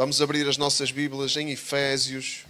Vamos 0.00 0.22
abrir 0.22 0.48
as 0.48 0.56
nossas 0.56 0.90
Bíblias 0.90 1.36
em 1.36 1.50
Efésios. 1.50 2.46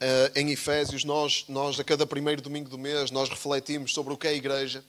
Uh, 0.00 0.32
em 0.34 0.50
Efésios, 0.52 1.04
nós, 1.04 1.44
nós, 1.50 1.78
a 1.78 1.84
cada 1.84 2.06
primeiro 2.06 2.40
domingo 2.40 2.70
do 2.70 2.78
mês, 2.78 3.10
nós 3.10 3.28
refletimos 3.28 3.92
sobre 3.92 4.14
o 4.14 4.16
que 4.16 4.26
é 4.26 4.30
a 4.30 4.32
igreja. 4.32 4.82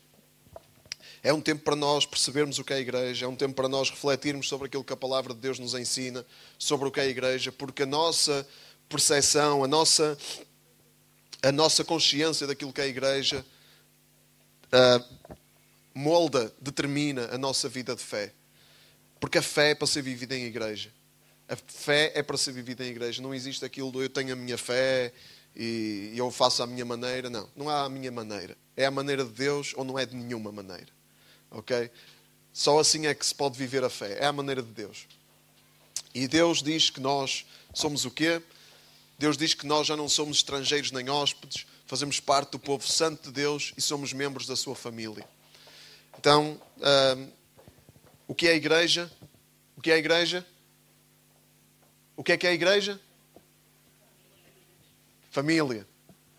É 1.28 1.34
um 1.34 1.41
tempo 1.41 1.62
para 1.62 1.75
nós 1.75 2.05
percebermos 2.05 2.57
o 2.57 2.64
que 2.64 2.71
é 2.71 2.78
a 2.78 2.80
igreja, 2.80 3.25
é 3.25 3.27
um 3.27 3.36
tempo 3.36 3.54
para 3.54 3.68
nós 3.68 3.89
refletirmos 3.89 4.48
sobre 4.48 4.68
aquilo 4.68 4.82
que 4.82 4.94
a 4.94 4.96
palavra 4.96 5.34
de 5.34 5.41
Deus 5.41 5.59
nos 5.59 5.73
ensina, 5.73 6.26
sobre 6.57 6.88
o 6.88 6.91
que 6.91 7.02
é 7.02 7.04
a 7.04 7.07
igreja, 7.07 7.52
porque 7.52 7.84
a 7.84 7.86
nossa 7.86 8.48
percepção, 8.88 9.62
a 9.62 9.67
nossa, 9.67 10.17
a 11.44 11.52
nossa 11.52 11.84
consciência 11.84 12.48
daquilo 12.48 12.72
que 12.72 12.80
é 12.80 12.86
a 12.86 12.88
igreja 12.88 13.45
uh, 14.67 15.38
molda, 15.94 16.50
determina 16.62 17.28
a 17.30 17.38
nossa 17.38 17.67
vida 17.67 17.94
de 17.94 18.02
fé. 18.02 18.31
Porque 19.20 19.39
a 19.39 19.44
fé 19.44 19.72
é 19.72 19.75
para 19.75 19.86
ser 19.86 20.03
vivida 20.03 20.34
em 20.34 20.45
igreja. 20.45 20.94
A 21.50 21.58
fé 21.58 22.14
é 22.16 22.23
para 22.23 22.38
ser 22.38 22.53
vivida 22.53 22.86
em 22.86 22.91
igreja. 22.91 23.22
Não 23.22 23.36
existe 23.36 23.66
aquilo 23.66 23.91
do 23.91 24.02
eu 24.02 24.08
tenho 24.09 24.31
a 24.31 24.36
minha 24.38 24.58
fé 24.58 25.12
e 25.53 26.14
eu 26.16 26.31
faço 26.31 26.64
a 26.64 26.66
minha 26.66 26.86
maneira. 26.86 27.30
Não, 27.30 27.50
não 27.53 27.70
há 27.70 27.84
a 27.84 27.89
minha 27.89 28.14
maneira. 28.14 28.58
É 28.78 28.86
a 28.86 28.91
maneira 28.91 29.25
de 29.25 29.31
Deus 29.31 29.73
ou 29.75 29.84
não 29.84 30.00
é 30.00 30.05
de 30.05 30.16
nenhuma 30.16 30.53
maneira. 30.53 30.95
Ok? 31.52 31.90
Só 32.54 32.80
assim 32.80 33.06
é 33.06 33.14
que 33.14 33.26
se 33.26 33.36
pode 33.36 33.58
viver 33.58 33.84
a 33.84 33.90
fé. 33.90 34.18
É 34.20 34.26
a 34.26 34.34
maneira 34.34 34.62
de 34.62 34.72
Deus. 34.72 35.08
E 36.14 36.28
Deus 36.28 36.64
diz 36.64 36.90
que 36.90 37.00
nós 37.00 37.46
somos 37.73 38.06
o 38.06 38.12
quê? 38.12 38.42
Deus 39.20 39.38
diz 39.38 39.54
que 39.54 39.66
nós 39.66 39.88
já 39.88 39.95
não 39.95 40.09
somos 40.09 40.38
estrangeiros 40.38 40.92
nem 40.92 41.09
hóspedes, 41.09 41.66
fazemos 41.86 42.20
parte 42.20 42.52
do 42.52 42.59
povo 42.59 42.88
santo 42.88 43.23
de 43.23 43.31
Deus 43.31 43.73
e 43.78 43.81
somos 43.81 44.14
membros 44.14 44.45
da 44.45 44.56
sua 44.56 44.76
família. 44.76 45.28
Então, 46.20 46.59
o 48.28 48.34
que 48.34 48.48
é 48.48 48.52
a 48.52 48.56
igreja? 48.56 49.11
O 49.76 49.82
que 49.82 49.92
é 49.92 49.94
a 49.94 49.98
igreja? 49.98 50.45
O 52.16 52.23
que 52.23 52.32
é 52.32 52.38
que 52.38 52.48
é 52.48 52.50
a 52.50 52.54
igreja? 52.54 53.00
Família. 55.30 55.88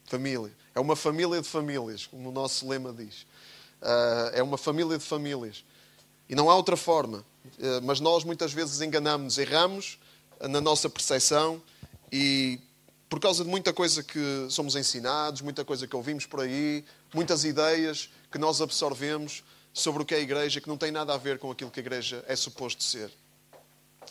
Família. 0.05 0.53
É 0.75 0.81
uma 0.81 0.97
família 0.97 1.41
de 1.41 1.48
famílias, 1.48 2.06
como 2.06 2.28
o 2.28 2.33
nosso 2.33 2.69
lema 2.69 2.93
diz. 2.93 3.27
Uh, 3.81 4.31
é 4.34 4.43
uma 4.43 4.59
família 4.59 4.98
de 4.98 5.05
famílias. 5.05 5.65
E 6.29 6.34
não 6.34 6.51
há 6.51 6.55
outra 6.57 6.77
forma. 6.77 7.19
Uh, 7.59 7.83
mas 7.83 8.01
nós 8.01 8.25
muitas 8.25 8.53
vezes 8.53 8.81
enganamos, 8.81 9.39
erramos 9.39 9.98
na 10.41 10.61
nossa 10.61 10.89
percepção 10.89 11.61
e 12.12 12.61
por 13.09 13.19
causa 13.19 13.43
de 13.43 13.51
muita 13.51 13.73
coisa 13.73 14.03
que 14.03 14.47
somos 14.51 14.77
ensinados, 14.77 15.41
muita 15.41 15.65
coisa 15.65 15.87
que 15.87 15.97
ouvimos 15.97 16.27
por 16.27 16.41
aí, 16.41 16.84
muitas 17.12 17.45
ideias 17.45 18.11
que 18.31 18.39
nós 18.39 18.61
absorvemos 18.61 19.43
sobre 19.73 20.03
o 20.03 20.06
que 20.06 20.15
é 20.15 20.19
a 20.19 20.21
igreja, 20.21 20.61
que 20.61 20.69
não 20.69 20.77
tem 20.77 20.91
nada 20.91 21.15
a 21.15 21.17
ver 21.17 21.39
com 21.39 21.51
aquilo 21.51 21.71
que 21.71 21.81
a 21.81 21.83
igreja 21.83 22.25
é 22.29 22.37
suposto 22.37 22.83
ser. 22.83 23.11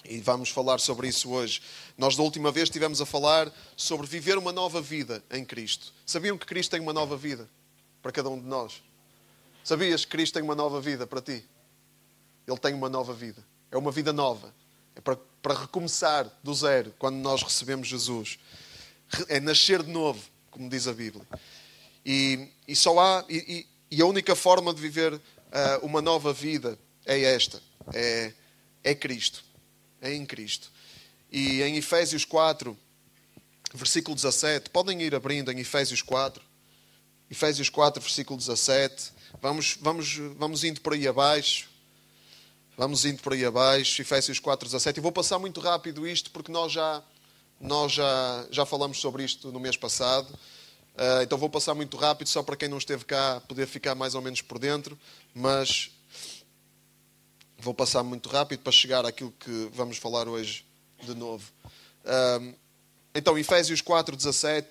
E 0.03 0.19
vamos 0.19 0.49
falar 0.49 0.79
sobre 0.79 1.07
isso 1.07 1.29
hoje. 1.29 1.61
Nós, 1.97 2.15
da 2.15 2.23
última 2.23 2.51
vez, 2.51 2.69
estivemos 2.69 3.01
a 3.01 3.05
falar 3.05 3.51
sobre 3.75 4.07
viver 4.07 4.37
uma 4.37 4.51
nova 4.51 4.81
vida 4.81 5.23
em 5.29 5.43
Cristo. 5.43 5.93
Sabiam 6.05 6.37
que 6.37 6.45
Cristo 6.45 6.71
tem 6.71 6.79
uma 6.79 6.93
nova 6.93 7.17
vida 7.17 7.49
para 8.01 8.11
cada 8.11 8.29
um 8.29 8.39
de 8.39 8.45
nós? 8.45 8.81
Sabias 9.67 10.05
que 10.05 10.11
Cristo 10.11 10.35
tem 10.35 10.43
uma 10.43 10.55
nova 10.55 10.79
vida 10.79 11.05
para 11.05 11.21
ti? 11.21 11.43
Ele 12.47 12.57
tem 12.57 12.73
uma 12.73 12.87
nova 12.87 13.13
vida. 13.13 13.43
É 13.69 13.77
uma 13.77 13.91
vida 13.91 14.13
nova. 14.13 14.53
É 14.95 15.01
para, 15.01 15.17
para 15.41 15.59
recomeçar 15.59 16.31
do 16.41 16.53
zero 16.53 16.93
quando 16.97 17.17
nós 17.17 17.43
recebemos 17.43 17.89
Jesus. 17.89 18.39
É 19.27 19.41
nascer 19.41 19.83
de 19.83 19.91
novo, 19.91 20.23
como 20.49 20.69
diz 20.69 20.87
a 20.87 20.93
Bíblia. 20.93 21.27
E, 22.05 22.47
e 22.65 22.75
só 22.77 22.97
há. 22.97 23.25
E, 23.27 23.67
e, 23.91 24.01
a 24.01 24.05
única 24.05 24.35
forma 24.37 24.73
de 24.73 24.79
viver 24.79 25.13
uh, 25.13 25.19
uma 25.81 26.01
nova 26.01 26.31
vida 26.31 26.79
é 27.05 27.21
esta: 27.23 27.61
é, 27.93 28.33
é 28.85 28.95
Cristo 28.95 29.43
é 30.01 30.13
em 30.13 30.25
Cristo. 30.25 30.71
E 31.29 31.61
em 31.61 31.75
Efésios 31.75 32.23
4, 32.23 32.77
versículo 33.73 34.15
17, 34.15 34.69
podem 34.69 35.01
ir 35.01 35.13
abrindo 35.13 35.51
em 35.51 35.59
Efésios 35.59 36.01
4, 36.01 36.41
Efésios 37.29 37.69
4, 37.69 38.01
versículo 38.01 38.37
17. 38.37 39.16
Vamos, 39.41 39.77
vamos, 39.81 40.17
vamos 40.37 40.63
indo 40.63 40.81
por 40.81 40.93
aí 40.93 41.07
abaixo. 41.07 41.69
Vamos 42.77 43.05
indo 43.05 43.21
por 43.21 43.33
aí 43.33 43.43
abaixo, 43.43 44.01
Efésios 44.01 44.39
4, 44.39 44.67
17. 44.67 44.99
E 44.99 45.01
vou 45.01 45.11
passar 45.11 45.39
muito 45.39 45.59
rápido 45.59 46.07
isto 46.07 46.29
porque 46.31 46.51
nós 46.51 46.71
já, 46.71 47.03
nós 47.59 47.91
já, 47.91 48.47
já 48.51 48.65
falamos 48.65 48.99
sobre 48.99 49.23
isto 49.23 49.51
no 49.51 49.59
mês 49.59 49.75
passado. 49.75 50.31
Uh, 50.95 51.21
então 51.23 51.37
vou 51.37 51.49
passar 51.49 51.73
muito 51.73 51.97
rápido, 51.97 52.27
só 52.27 52.41
para 52.41 52.55
quem 52.55 52.67
não 52.67 52.77
esteve 52.77 53.05
cá 53.05 53.41
poder 53.47 53.67
ficar 53.67 53.95
mais 53.95 54.15
ou 54.15 54.21
menos 54.21 54.41
por 54.41 54.59
dentro. 54.59 54.97
Mas 55.33 55.91
Vou 57.59 57.73
passar 57.73 58.03
muito 58.03 58.29
rápido 58.29 58.59
para 58.59 58.71
chegar 58.71 59.03
àquilo 59.03 59.33
que 59.39 59.69
vamos 59.73 59.97
falar 59.97 60.27
hoje 60.27 60.63
de 61.01 61.15
novo. 61.15 61.51
então, 63.15 63.37
Efésios 63.37 63.81
4, 63.81 64.15
17, 64.15 64.67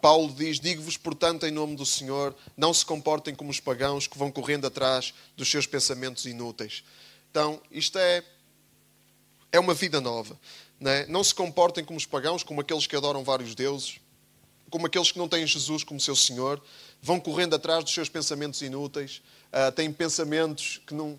Paulo 0.00 0.32
diz: 0.32 0.58
Digo-vos, 0.58 0.96
portanto, 0.96 1.46
em 1.46 1.50
nome 1.50 1.76
do 1.76 1.86
Senhor, 1.86 2.34
não 2.56 2.72
se 2.72 2.84
comportem 2.84 3.34
como 3.34 3.50
os 3.50 3.60
pagãos 3.60 4.06
que 4.06 4.18
vão 4.18 4.30
correndo 4.30 4.66
atrás 4.66 5.14
dos 5.36 5.50
seus 5.50 5.66
pensamentos 5.66 6.24
inúteis. 6.26 6.82
Então, 7.30 7.60
isto 7.70 7.98
é, 7.98 8.24
é 9.52 9.60
uma 9.60 9.74
vida 9.74 10.00
nova. 10.00 10.38
Não, 10.78 10.90
é? 10.90 11.06
não 11.06 11.22
se 11.22 11.34
comportem 11.34 11.84
como 11.84 11.98
os 11.98 12.06
pagãos, 12.06 12.42
como 12.42 12.60
aqueles 12.60 12.86
que 12.86 12.96
adoram 12.96 13.22
vários 13.22 13.54
deuses, 13.54 14.00
como 14.70 14.86
aqueles 14.86 15.12
que 15.12 15.18
não 15.18 15.28
têm 15.28 15.46
Jesus 15.46 15.84
como 15.84 16.00
seu 16.00 16.16
Senhor, 16.16 16.60
vão 17.02 17.20
correndo 17.20 17.54
atrás 17.54 17.84
dos 17.84 17.92
seus 17.92 18.08
pensamentos 18.08 18.62
inúteis, 18.62 19.22
uh, 19.52 19.70
têm 19.72 19.92
pensamentos 19.92 20.80
que 20.86 20.94
não, 20.94 21.18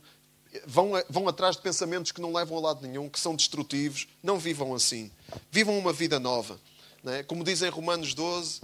vão, 0.66 0.92
vão 1.10 1.28
atrás 1.28 1.56
de 1.56 1.62
pensamentos 1.62 2.12
que 2.12 2.22
não 2.22 2.34
levam 2.34 2.58
a 2.58 2.62
lado 2.62 2.86
nenhum, 2.86 3.10
que 3.10 3.20
são 3.20 3.36
destrutivos. 3.36 4.08
Não 4.24 4.40
vivam 4.40 4.74
assim. 4.74 5.12
Vivam 5.52 5.78
uma 5.78 5.94
vida 5.94 6.20
nova. 6.20 6.60
É? 7.06 7.24
Como 7.24 7.44
dizem 7.44 7.70
Romanos 7.70 8.14
12, 8.14 8.62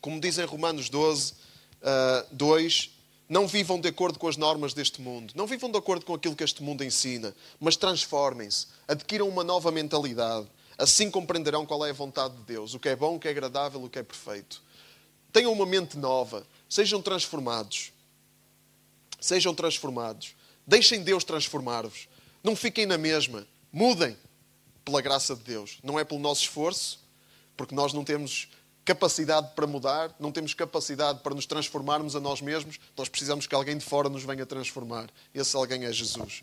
como 0.00 0.20
dizem 0.20 0.44
Romanos 0.44 0.88
12, 0.88 1.32
uh, 1.32 2.26
2, 2.32 2.90
não 3.28 3.46
vivam 3.46 3.78
de 3.80 3.88
acordo 3.88 4.18
com 4.18 4.26
as 4.26 4.36
normas 4.36 4.72
deste 4.72 5.02
mundo, 5.02 5.32
não 5.36 5.46
vivam 5.46 5.70
de 5.70 5.76
acordo 5.76 6.04
com 6.06 6.14
aquilo 6.14 6.34
que 6.34 6.44
este 6.44 6.62
mundo 6.62 6.82
ensina, 6.82 7.34
mas 7.60 7.76
transformem-se, 7.76 8.66
adquiram 8.86 9.28
uma 9.28 9.44
nova 9.44 9.70
mentalidade. 9.70 10.46
Assim 10.78 11.10
compreenderão 11.10 11.66
qual 11.66 11.84
é 11.84 11.90
a 11.90 11.92
vontade 11.92 12.36
de 12.36 12.42
Deus, 12.44 12.72
o 12.72 12.78
que 12.78 12.88
é 12.88 12.96
bom, 12.96 13.16
o 13.16 13.20
que 13.20 13.28
é 13.28 13.32
agradável, 13.32 13.82
o 13.82 13.90
que 13.90 13.98
é 13.98 14.02
perfeito. 14.02 14.62
Tenham 15.32 15.52
uma 15.52 15.66
mente 15.66 15.98
nova, 15.98 16.46
sejam 16.68 17.02
transformados. 17.02 17.92
Sejam 19.20 19.54
transformados. 19.54 20.34
Deixem 20.66 21.02
Deus 21.02 21.24
transformar-vos. 21.24 22.08
Não 22.42 22.54
fiquem 22.54 22.86
na 22.86 22.96
mesma. 22.96 23.46
Mudem 23.72 24.16
pela 24.84 25.00
graça 25.00 25.34
de 25.34 25.42
Deus. 25.42 25.78
Não 25.82 25.98
é 25.98 26.04
pelo 26.04 26.20
nosso 26.20 26.42
esforço, 26.42 27.00
porque 27.56 27.74
nós 27.74 27.92
não 27.92 28.04
temos 28.04 28.48
capacidade 28.88 29.50
para 29.54 29.66
mudar, 29.66 30.16
não 30.18 30.32
temos 30.32 30.54
capacidade 30.54 31.18
para 31.18 31.34
nos 31.34 31.44
transformarmos 31.44 32.16
a 32.16 32.20
nós 32.20 32.40
mesmos. 32.40 32.80
Nós 32.96 33.06
precisamos 33.06 33.46
que 33.46 33.54
alguém 33.54 33.76
de 33.76 33.84
fora 33.84 34.08
nos 34.08 34.24
venha 34.24 34.46
transformar. 34.46 35.10
Esse 35.34 35.54
alguém 35.54 35.84
é 35.84 35.92
Jesus. 35.92 36.42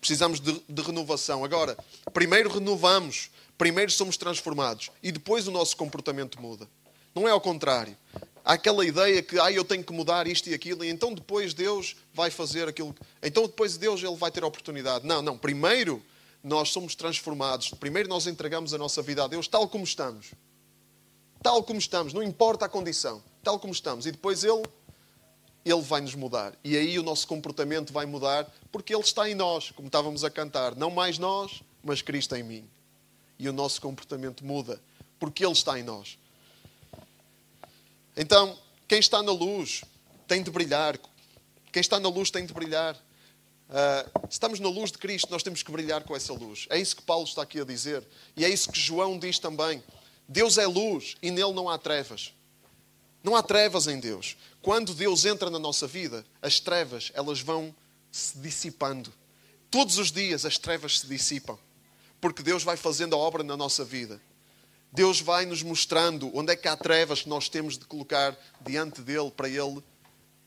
Precisamos 0.00 0.40
de, 0.40 0.58
de 0.66 0.82
renovação. 0.82 1.44
Agora, 1.44 1.76
primeiro 2.14 2.48
renovamos, 2.48 3.30
primeiro 3.58 3.92
somos 3.92 4.16
transformados 4.16 4.90
e 5.02 5.12
depois 5.12 5.46
o 5.46 5.50
nosso 5.50 5.76
comportamento 5.76 6.40
muda. 6.40 6.66
Não 7.14 7.28
é 7.28 7.30
ao 7.30 7.42
contrário. 7.42 7.94
Há 8.42 8.54
aquela 8.54 8.82
ideia 8.86 9.22
que 9.22 9.38
ah, 9.38 9.52
eu 9.52 9.64
tenho 9.64 9.84
que 9.84 9.92
mudar 9.92 10.26
isto 10.26 10.48
e 10.48 10.54
aquilo, 10.54 10.82
e 10.82 10.88
então 10.88 11.12
depois 11.12 11.52
Deus 11.52 11.94
vai 12.14 12.30
fazer 12.30 12.66
aquilo. 12.68 12.96
Então 13.22 13.42
depois 13.42 13.76
Deus 13.76 14.02
ele 14.02 14.16
vai 14.16 14.30
ter 14.30 14.42
a 14.42 14.46
oportunidade. 14.46 15.06
Não, 15.06 15.20
não. 15.20 15.36
Primeiro 15.36 16.02
nós 16.42 16.70
somos 16.70 16.94
transformados. 16.94 17.68
Primeiro 17.68 18.08
nós 18.08 18.26
entregamos 18.26 18.72
a 18.72 18.78
nossa 18.78 19.02
vida 19.02 19.24
a 19.24 19.28
Deus 19.28 19.46
tal 19.46 19.68
como 19.68 19.84
estamos. 19.84 20.30
Tal 21.46 21.62
como 21.62 21.78
estamos, 21.78 22.12
não 22.12 22.24
importa 22.24 22.64
a 22.64 22.68
condição. 22.68 23.22
Tal 23.40 23.56
como 23.60 23.72
estamos. 23.72 24.04
E 24.04 24.10
depois 24.10 24.42
Ele, 24.42 24.64
Ele 25.64 25.80
vai 25.80 26.00
nos 26.00 26.16
mudar. 26.16 26.52
E 26.64 26.76
aí 26.76 26.98
o 26.98 27.04
nosso 27.04 27.24
comportamento 27.28 27.92
vai 27.92 28.04
mudar 28.04 28.52
porque 28.72 28.92
Ele 28.92 29.04
está 29.04 29.30
em 29.30 29.34
nós, 29.36 29.70
como 29.70 29.86
estávamos 29.86 30.24
a 30.24 30.28
cantar. 30.28 30.74
Não 30.74 30.90
mais 30.90 31.18
nós, 31.18 31.62
mas 31.84 32.02
Cristo 32.02 32.34
em 32.34 32.42
mim. 32.42 32.68
E 33.38 33.48
o 33.48 33.52
nosso 33.52 33.80
comportamento 33.80 34.44
muda 34.44 34.80
porque 35.20 35.46
Ele 35.46 35.52
está 35.52 35.78
em 35.78 35.84
nós. 35.84 36.18
Então, 38.16 38.58
quem 38.88 38.98
está 38.98 39.22
na 39.22 39.30
luz 39.30 39.84
tem 40.26 40.42
de 40.42 40.50
brilhar. 40.50 40.98
Quem 41.70 41.80
está 41.80 42.00
na 42.00 42.08
luz 42.08 42.28
tem 42.28 42.44
de 42.44 42.52
brilhar. 42.52 42.96
Uh, 42.96 44.26
estamos 44.28 44.58
na 44.58 44.68
luz 44.68 44.90
de 44.90 44.98
Cristo, 44.98 45.30
nós 45.30 45.44
temos 45.44 45.62
que 45.62 45.70
brilhar 45.70 46.02
com 46.02 46.16
essa 46.16 46.32
luz. 46.32 46.66
É 46.70 46.76
isso 46.76 46.96
que 46.96 47.02
Paulo 47.02 47.24
está 47.24 47.42
aqui 47.42 47.60
a 47.60 47.64
dizer. 47.64 48.02
E 48.36 48.44
é 48.44 48.48
isso 48.48 48.68
que 48.72 48.80
João 48.80 49.16
diz 49.16 49.38
também. 49.38 49.80
Deus 50.28 50.58
é 50.58 50.66
luz 50.66 51.16
e 51.22 51.30
nele 51.30 51.52
não 51.52 51.68
há 51.68 51.78
trevas. 51.78 52.32
Não 53.22 53.34
há 53.36 53.42
trevas 53.42 53.86
em 53.86 53.98
Deus. 53.98 54.36
Quando 54.62 54.94
Deus 54.94 55.24
entra 55.24 55.50
na 55.50 55.58
nossa 55.58 55.86
vida, 55.86 56.24
as 56.40 56.60
trevas 56.60 57.10
elas 57.14 57.40
vão 57.40 57.74
se 58.10 58.38
dissipando. 58.38 59.12
Todos 59.70 59.98
os 59.98 60.10
dias 60.10 60.44
as 60.44 60.58
trevas 60.58 61.00
se 61.00 61.06
dissipam. 61.06 61.58
porque 62.20 62.42
Deus 62.42 62.64
vai 62.64 62.76
fazendo 62.76 63.14
a 63.14 63.18
obra 63.18 63.42
na 63.42 63.56
nossa 63.56 63.84
vida. 63.84 64.20
Deus 64.90 65.20
vai 65.20 65.44
nos 65.44 65.62
mostrando 65.62 66.30
onde 66.34 66.52
é 66.52 66.56
que 66.56 66.66
há 66.66 66.76
trevas 66.76 67.22
que 67.22 67.28
nós 67.28 67.48
temos 67.48 67.76
de 67.76 67.84
colocar 67.84 68.36
diante 68.62 69.02
dele 69.02 69.30
para 69.30 69.48
ele 69.48 69.82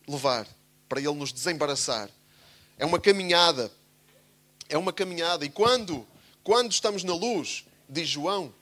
levar, 0.07 0.47
para 0.87 0.99
ele 0.99 1.13
nos 1.13 1.31
desembaraçar. 1.31 2.09
É 2.77 2.85
uma 2.85 2.99
caminhada. 2.99 3.71
É 4.67 4.77
uma 4.77 4.91
caminhada. 4.91 5.45
E 5.45 5.49
quando, 5.49 6.05
quando 6.43 6.71
estamos 6.71 7.03
na 7.03 7.13
luz, 7.13 7.65
diz 7.87 8.09
João, 8.09 8.53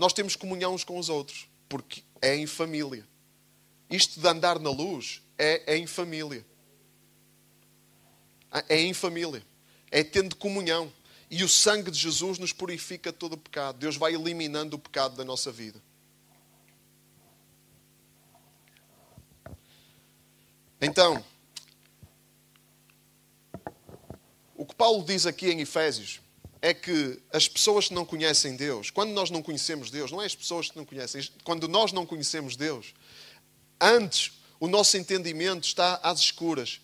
nós 0.00 0.14
temos 0.14 0.34
comunhão 0.34 0.72
uns 0.72 0.82
com 0.82 0.98
os 0.98 1.10
outros, 1.10 1.46
porque 1.68 2.02
é 2.22 2.34
em 2.34 2.46
família. 2.46 3.06
Isto 3.90 4.18
de 4.18 4.26
andar 4.26 4.58
na 4.58 4.70
luz 4.70 5.20
é, 5.36 5.74
é 5.74 5.76
em 5.76 5.86
família. 5.86 6.42
É 8.66 8.80
em 8.80 8.94
família. 8.94 9.44
É 9.90 10.02
tendo 10.02 10.36
comunhão. 10.36 10.90
E 11.30 11.44
o 11.44 11.48
sangue 11.50 11.90
de 11.90 11.98
Jesus 11.98 12.38
nos 12.38 12.50
purifica 12.50 13.12
todo 13.12 13.34
o 13.34 13.36
pecado. 13.36 13.76
Deus 13.76 13.98
vai 13.98 14.14
eliminando 14.14 14.76
o 14.76 14.78
pecado 14.78 15.16
da 15.16 15.24
nossa 15.24 15.52
vida. 15.52 15.82
Então, 20.80 21.22
o 24.54 24.64
que 24.64 24.74
Paulo 24.74 25.04
diz 25.04 25.26
aqui 25.26 25.50
em 25.50 25.60
Efésios 25.60 26.22
é 26.62 26.74
que 26.74 27.20
as 27.32 27.48
pessoas 27.48 27.88
que 27.88 27.94
não 27.94 28.04
conhecem 28.04 28.54
Deus, 28.54 28.90
quando 28.90 29.10
nós 29.10 29.30
não 29.30 29.42
conhecemos 29.42 29.90
Deus, 29.90 30.10
não 30.10 30.20
é 30.20 30.26
as 30.26 30.34
pessoas 30.34 30.70
que 30.70 30.76
não 30.76 30.84
conhecem, 30.84 31.26
quando 31.42 31.66
nós 31.66 31.92
não 31.92 32.04
conhecemos 32.04 32.56
Deus, 32.56 32.94
antes 33.80 34.32
o 34.58 34.68
nosso 34.68 34.96
entendimento 34.98 35.66
está 35.66 35.98
às 36.02 36.20
escuras. 36.20 36.80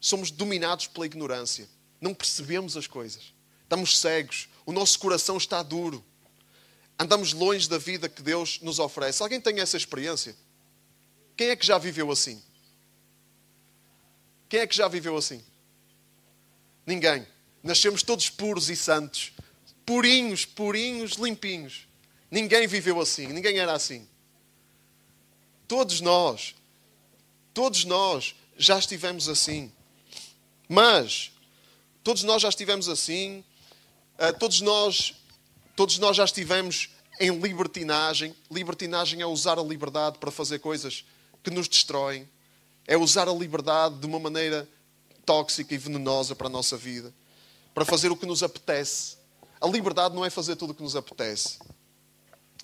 Somos 0.00 0.30
dominados 0.30 0.86
pela 0.86 1.04
ignorância. 1.04 1.68
Não 2.00 2.14
percebemos 2.14 2.76
as 2.76 2.86
coisas. 2.86 3.34
Estamos 3.64 3.98
cegos. 3.98 4.48
O 4.64 4.72
nosso 4.72 4.98
coração 4.98 5.36
está 5.36 5.62
duro. 5.62 6.04
Andamos 6.98 7.32
longe 7.32 7.68
da 7.68 7.78
vida 7.78 8.08
que 8.08 8.22
Deus 8.22 8.60
nos 8.60 8.78
oferece. 8.78 9.22
Alguém 9.22 9.40
tem 9.40 9.58
essa 9.58 9.76
experiência? 9.76 10.36
Quem 11.36 11.48
é 11.48 11.56
que 11.56 11.66
já 11.66 11.78
viveu 11.78 12.10
assim? 12.10 12.40
Quem 14.48 14.60
é 14.60 14.66
que 14.66 14.76
já 14.76 14.86
viveu 14.86 15.16
assim? 15.16 15.42
Ninguém. 16.86 17.26
Nascemos 17.62 18.02
todos 18.02 18.28
puros 18.28 18.68
e 18.68 18.76
santos. 18.76 19.32
Purinhos, 19.86 20.44
purinhos, 20.44 21.12
limpinhos. 21.12 21.86
Ninguém 22.30 22.66
viveu 22.66 23.00
assim. 23.00 23.26
Ninguém 23.28 23.58
era 23.58 23.72
assim. 23.72 24.06
Todos 25.68 26.00
nós. 26.00 26.54
Todos 27.54 27.84
nós 27.84 28.34
já 28.56 28.78
estivemos 28.78 29.28
assim. 29.28 29.70
Mas, 30.68 31.30
todos 32.02 32.22
nós 32.22 32.42
já 32.42 32.48
estivemos 32.48 32.88
assim. 32.88 33.44
Uh, 34.18 34.38
todos 34.38 34.60
nós, 34.60 35.14
todos 35.76 35.98
nós 35.98 36.16
já 36.16 36.24
estivemos 36.24 36.90
em 37.20 37.30
libertinagem. 37.38 38.34
Libertinagem 38.50 39.20
é 39.20 39.26
usar 39.26 39.58
a 39.58 39.62
liberdade 39.62 40.18
para 40.18 40.30
fazer 40.30 40.58
coisas 40.58 41.04
que 41.42 41.50
nos 41.50 41.68
destroem. 41.68 42.28
É 42.86 42.96
usar 42.96 43.28
a 43.28 43.32
liberdade 43.32 43.96
de 43.98 44.06
uma 44.06 44.18
maneira 44.18 44.68
tóxica 45.24 45.74
e 45.74 45.78
venenosa 45.78 46.34
para 46.34 46.46
a 46.46 46.50
nossa 46.50 46.76
vida. 46.76 47.12
Para 47.74 47.84
fazer 47.84 48.10
o 48.10 48.16
que 48.16 48.26
nos 48.26 48.42
apetece. 48.42 49.16
A 49.60 49.66
liberdade 49.66 50.14
não 50.14 50.24
é 50.24 50.30
fazer 50.30 50.56
tudo 50.56 50.70
o 50.70 50.74
que 50.74 50.82
nos 50.82 50.96
apetece. 50.96 51.58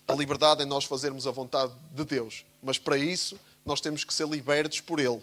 A 0.06 0.14
liberdade 0.14 0.62
é 0.62 0.64
nós 0.64 0.84
fazermos 0.84 1.26
a 1.26 1.30
vontade 1.30 1.72
de 1.92 2.04
Deus. 2.04 2.44
Mas 2.62 2.78
para 2.78 2.96
isso, 2.96 3.38
nós 3.64 3.80
temos 3.80 4.04
que 4.04 4.12
ser 4.12 4.26
libertos 4.26 4.80
por 4.80 4.98
Ele. 4.98 5.22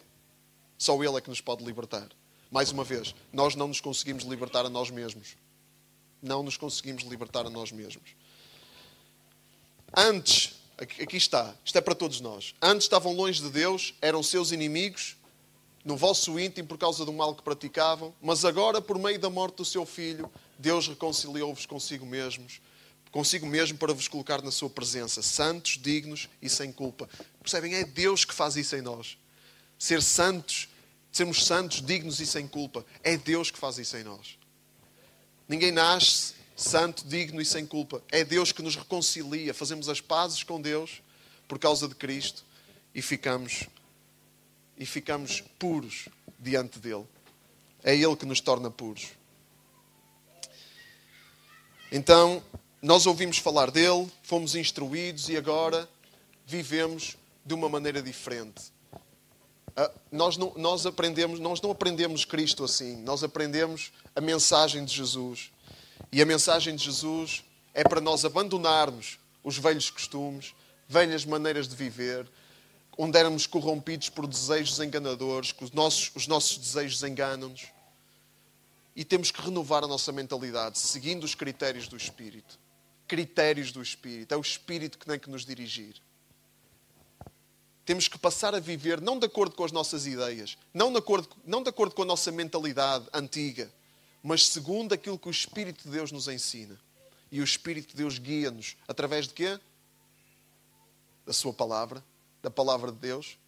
Só 0.77 0.95
Ele 1.03 1.17
é 1.17 1.21
que 1.21 1.29
nos 1.29 1.41
pode 1.41 1.63
libertar. 1.63 2.07
Mais 2.51 2.71
uma 2.71 2.83
vez, 2.83 3.15
nós 3.33 3.55
não 3.55 3.67
nos 3.67 3.81
conseguimos 3.81 4.23
libertar 4.23 4.65
a 4.65 4.69
nós 4.69 4.89
mesmos. 4.89 5.35
Não 6.21 6.43
nos 6.43 6.55
conseguimos 6.55 7.03
libertar 7.03 7.45
a 7.45 7.49
nós 7.49 7.71
mesmos. 7.71 8.15
Antes, 9.95 10.55
aqui 10.77 11.17
está, 11.17 11.55
isto 11.63 11.77
é 11.77 11.81
para 11.81 11.95
todos 11.95 12.21
nós. 12.21 12.53
Antes 12.61 12.85
estavam 12.85 13.13
longe 13.13 13.41
de 13.41 13.49
Deus, 13.49 13.93
eram 14.01 14.21
seus 14.21 14.51
inimigos, 14.51 15.14
no 15.85 15.95
vosso 15.95 16.39
íntimo 16.39 16.67
por 16.67 16.79
causa 16.79 17.05
do 17.05 17.13
mal 17.13 17.35
que 17.35 17.43
praticavam, 17.43 18.11
mas 18.19 18.43
agora, 18.43 18.81
por 18.81 18.97
meio 18.97 19.19
da 19.19 19.29
morte 19.29 19.57
do 19.57 19.65
seu 19.65 19.85
filho, 19.85 20.31
Deus 20.57 20.87
reconciliou-vos 20.87 21.67
consigo 21.67 22.07
mesmos, 22.07 22.59
consigo 23.11 23.45
mesmo 23.45 23.77
para 23.77 23.93
vos 23.93 24.07
colocar 24.07 24.41
na 24.41 24.49
sua 24.49 24.69
presença, 24.69 25.21
santos, 25.21 25.77
dignos 25.79 26.27
e 26.41 26.49
sem 26.49 26.71
culpa. 26.71 27.07
Percebem? 27.39 27.75
É 27.75 27.83
Deus 27.83 28.25
que 28.25 28.33
faz 28.33 28.55
isso 28.55 28.75
em 28.75 28.81
nós. 28.81 29.15
Ser 29.77 30.01
santos, 30.01 30.67
sermos 31.11 31.45
santos, 31.45 31.81
dignos 31.81 32.19
e 32.19 32.25
sem 32.25 32.47
culpa. 32.47 32.83
É 33.03 33.15
Deus 33.15 33.51
que 33.51 33.59
faz 33.59 33.77
isso 33.77 33.95
em 33.95 34.03
nós. 34.03 34.39
Ninguém 35.47 35.71
nasce 35.71 36.33
santo, 36.55 37.05
digno 37.05 37.39
e 37.39 37.45
sem 37.45 37.63
culpa. 37.63 38.01
É 38.11 38.23
Deus 38.23 38.51
que 38.51 38.63
nos 38.63 38.75
reconcilia. 38.75 39.53
Fazemos 39.53 39.87
as 39.87 40.01
pazes 40.01 40.41
com 40.41 40.59
Deus 40.59 41.01
por 41.47 41.59
causa 41.59 41.87
de 41.87 41.93
Cristo 41.93 42.43
e 42.93 43.03
ficamos 43.03 43.65
e 44.77 44.85
ficamos 44.85 45.41
puros 45.57 46.09
diante 46.39 46.79
dele. 46.79 47.05
É 47.83 47.95
ele 47.95 48.15
que 48.15 48.25
nos 48.25 48.41
torna 48.41 48.69
puros. 48.69 49.09
Então, 51.91 52.43
nós 52.81 53.05
ouvimos 53.05 53.37
falar 53.37 53.71
dele, 53.71 54.11
fomos 54.23 54.55
instruídos 54.55 55.29
e 55.29 55.37
agora 55.37 55.87
vivemos 56.45 57.15
de 57.45 57.53
uma 57.53 57.69
maneira 57.69 58.01
diferente. 58.01 58.73
Uh, 59.77 59.99
nós, 60.11 60.37
não, 60.37 60.53
nós 60.55 60.85
aprendemos, 60.85 61.39
nós 61.39 61.61
não 61.61 61.71
aprendemos 61.71 62.23
Cristo 62.25 62.63
assim, 62.63 62.95
nós 62.97 63.23
aprendemos 63.23 63.91
a 64.15 64.21
mensagem 64.21 64.85
de 64.85 64.93
Jesus. 64.93 65.51
E 66.11 66.21
a 66.21 66.25
mensagem 66.25 66.75
de 66.75 66.83
Jesus 66.83 67.43
é 67.73 67.83
para 67.83 67.99
nós 67.99 68.23
abandonarmos 68.23 69.19
os 69.43 69.57
velhos 69.57 69.89
costumes, 69.89 70.55
velhas 70.87 71.25
maneiras 71.25 71.67
de 71.67 71.75
viver, 71.75 72.27
onde 72.97 73.17
éramos 73.17 73.45
corrompidos 73.45 74.09
por 74.09 74.27
desejos 74.27 74.79
enganadores, 74.79 75.51
que 75.51 75.63
os 75.63 75.71
nossos, 75.71 76.11
os 76.15 76.27
nossos 76.27 76.57
desejos 76.57 77.03
enganam-nos. 77.03 77.67
E 78.95 79.03
temos 79.03 79.31
que 79.31 79.41
renovar 79.41 79.83
a 79.83 79.87
nossa 79.87 80.11
mentalidade, 80.11 80.79
seguindo 80.79 81.23
os 81.23 81.35
critérios 81.35 81.87
do 81.87 81.97
Espírito. 81.97 82.57
Critérios 83.07 83.71
do 83.71 83.81
Espírito. 83.81 84.33
É 84.33 84.37
o 84.37 84.41
Espírito 84.41 84.97
que 84.97 85.05
tem 85.05 85.19
que 85.19 85.29
nos 85.29 85.45
dirigir. 85.45 85.95
Temos 87.85 88.07
que 88.07 88.17
passar 88.17 88.55
a 88.55 88.59
viver 88.59 88.99
não 88.99 89.19
de 89.19 89.27
acordo 89.27 89.55
com 89.55 89.63
as 89.63 89.71
nossas 89.71 90.07
ideias, 90.07 90.57
não 90.73 90.91
de 90.91 90.97
acordo, 90.97 91.29
não 91.45 91.61
de 91.61 91.69
acordo 91.69 91.93
com 91.93 92.01
a 92.01 92.05
nossa 92.05 92.31
mentalidade 92.31 93.05
antiga, 93.13 93.71
mas 94.23 94.47
segundo 94.47 94.93
aquilo 94.93 95.19
que 95.19 95.27
o 95.27 95.31
Espírito 95.31 95.83
de 95.83 95.89
Deus 95.91 96.11
nos 96.11 96.27
ensina. 96.27 96.79
E 97.31 97.41
o 97.41 97.43
Espírito 97.43 97.89
de 97.89 97.97
Deus 97.97 98.17
guia-nos 98.17 98.75
através 98.87 99.27
de 99.27 99.33
quê? 99.35 99.59
Da 101.25 101.33
Sua 101.33 101.53
palavra, 101.53 102.03
da 102.45 102.51
palavra 102.51 102.91
de 102.91 102.99
Deus, 102.99 103.39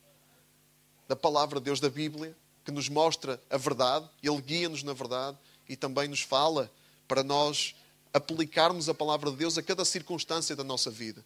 da 1.08 1.16
palavra 1.16 1.60
de 1.60 1.66
Deus 1.66 1.80
da 1.80 1.88
Bíblia, 1.88 2.36
que 2.66 2.72
nos 2.72 2.89
mostra 2.89 3.39
a 3.48 3.56
verdade, 3.56 4.10
Ele 4.24 4.42
guia-nos 4.42 4.82
na 4.82 4.92
verdade 4.92 5.38
e 5.70 5.75
também 5.75 6.08
nos 6.08 6.22
fala 6.22 6.72
para 7.08 7.24
nós 7.24 7.75
aplicarmos 8.12 8.89
a 8.89 8.96
palavra 8.96 9.30
de 9.30 9.38
Deus 9.38 9.56
a 9.56 9.62
cada 9.62 9.86
circunstância 9.86 10.56
da 10.56 10.63
nossa 10.63 10.89
vida. 10.89 11.24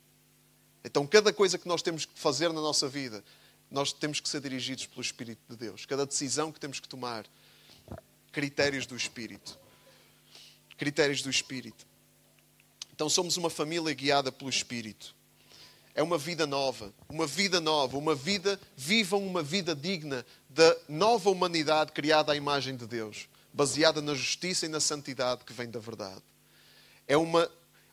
Então, 0.84 1.08
cada 1.08 1.32
coisa 1.32 1.58
que 1.58 1.66
nós 1.66 1.82
temos 1.82 2.04
que 2.04 2.20
fazer 2.20 2.52
na 2.52 2.60
nossa 2.60 2.90
vida, 2.90 3.24
nós 3.70 3.94
temos 3.94 4.20
que 4.20 4.28
ser 4.28 4.42
dirigidos 4.42 4.86
pelo 4.86 5.02
Espírito 5.02 5.40
de 5.48 5.56
Deus. 5.56 5.86
Cada 5.86 6.06
decisão 6.06 6.52
que 6.52 6.60
temos 6.60 6.78
que 6.82 6.90
tomar, 6.90 7.26
critérios 8.34 8.86
do 8.86 8.98
Espírito. 8.98 9.58
Critérios 10.78 11.22
do 11.22 11.30
Espírito. 11.30 11.88
Então, 12.94 13.08
somos 13.08 13.38
uma 13.38 13.50
família 13.50 13.94
guiada 13.94 14.30
pelo 14.30 14.50
Espírito 14.50 15.16
é 15.94 16.02
uma 16.02 16.18
vida 16.18 16.48
nova, 16.48 16.94
uma 17.10 17.28
vida 17.28 17.60
nova, 17.60 17.98
uma 17.98 18.16
vida, 18.16 18.60
vivam 18.76 19.26
uma 19.26 19.44
vida 19.44 19.76
digna 19.76 20.26
da 20.50 20.76
nova 20.88 21.30
humanidade 21.30 21.92
criada 21.92 22.32
à 22.32 22.36
imagem 22.36 22.76
de 22.76 22.88
Deus, 22.88 23.28
baseada 23.54 24.02
na 24.02 24.14
justiça 24.16 24.66
e 24.66 24.70
na 24.70 24.80
santidade 24.80 25.44
que 25.44 25.54
vem 25.54 25.70
da 25.70 25.80
verdade. 25.80 26.22
É 27.08 27.18
uma, 27.18 27.50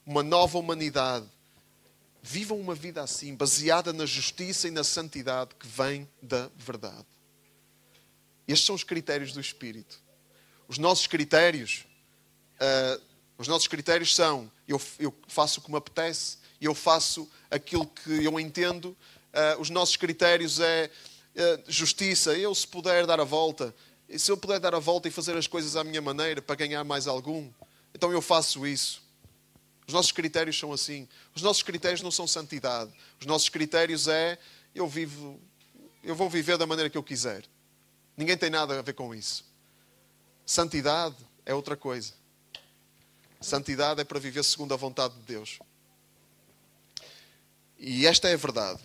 uma 0.06 0.22
nova 0.22 0.58
humanidade. 0.58 1.26
Vivam 2.22 2.60
uma 2.60 2.74
vida 2.74 3.02
assim, 3.02 3.34
baseada 3.34 3.92
na 3.92 4.06
justiça 4.06 4.68
e 4.68 4.70
na 4.70 4.84
santidade 4.84 5.54
que 5.54 5.66
vem 5.66 6.08
da 6.22 6.50
verdade. 6.56 7.06
Estes 8.46 8.66
são 8.66 8.74
os 8.74 8.84
critérios 8.84 9.32
do 9.32 9.40
Espírito. 9.40 10.00
Os 10.66 10.78
nossos 10.78 11.06
critérios, 11.06 11.84
uh, 12.60 13.02
os 13.36 13.46
nossos 13.46 13.68
critérios 13.68 14.14
são: 14.14 14.50
eu, 14.66 14.80
eu 14.98 15.14
faço 15.28 15.60
o 15.60 15.62
que 15.62 15.70
me 15.70 15.76
apetece, 15.76 16.37
eu 16.66 16.74
faço 16.74 17.28
aquilo 17.50 17.86
que 17.86 18.24
eu 18.24 18.38
entendo. 18.38 18.96
Uh, 19.32 19.60
os 19.60 19.70
nossos 19.70 19.96
critérios 19.96 20.60
é 20.60 20.90
uh, 21.34 21.62
justiça. 21.70 22.36
Eu, 22.36 22.54
se 22.54 22.66
puder 22.66 23.06
dar 23.06 23.20
a 23.20 23.24
volta, 23.24 23.74
se 24.16 24.30
eu 24.30 24.36
puder 24.36 24.58
dar 24.58 24.74
a 24.74 24.78
volta 24.78 25.08
e 25.08 25.10
fazer 25.10 25.36
as 25.36 25.46
coisas 25.46 25.76
à 25.76 25.84
minha 25.84 26.00
maneira 26.00 26.40
para 26.40 26.56
ganhar 26.56 26.82
mais 26.84 27.06
algum, 27.06 27.50
então 27.94 28.10
eu 28.10 28.22
faço 28.22 28.66
isso. 28.66 29.02
Os 29.86 29.94
nossos 29.94 30.12
critérios 30.12 30.58
são 30.58 30.72
assim. 30.72 31.08
Os 31.34 31.42
nossos 31.42 31.62
critérios 31.62 32.02
não 32.02 32.10
são 32.10 32.26
santidade. 32.26 32.92
Os 33.20 33.26
nossos 33.26 33.48
critérios 33.48 34.06
é 34.06 34.38
eu 34.74 34.86
vivo, 34.86 35.40
eu 36.04 36.14
vou 36.14 36.28
viver 36.28 36.58
da 36.58 36.66
maneira 36.66 36.90
que 36.90 36.98
eu 36.98 37.02
quiser. 37.02 37.44
Ninguém 38.16 38.36
tem 38.36 38.50
nada 38.50 38.78
a 38.78 38.82
ver 38.82 38.94
com 38.94 39.14
isso. 39.14 39.44
Santidade 40.44 41.16
é 41.44 41.54
outra 41.54 41.76
coisa. 41.76 42.12
Santidade 43.40 44.00
é 44.00 44.04
para 44.04 44.18
viver 44.18 44.44
segundo 44.44 44.74
a 44.74 44.76
vontade 44.76 45.14
de 45.14 45.22
Deus. 45.22 45.58
E 47.78 48.06
esta 48.06 48.28
é 48.28 48.34
a 48.34 48.36
verdade. 48.36 48.80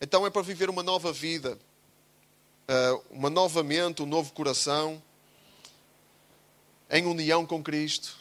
Então 0.00 0.26
é 0.26 0.30
para 0.30 0.42
viver 0.42 0.68
uma 0.68 0.82
nova 0.82 1.12
vida, 1.12 1.58
uh, 2.68 3.02
uma 3.10 3.30
nova 3.30 3.62
mente, 3.62 4.02
um 4.02 4.06
novo 4.06 4.32
coração, 4.32 5.02
em 6.90 7.06
união 7.06 7.46
com 7.46 7.62
Cristo. 7.62 8.16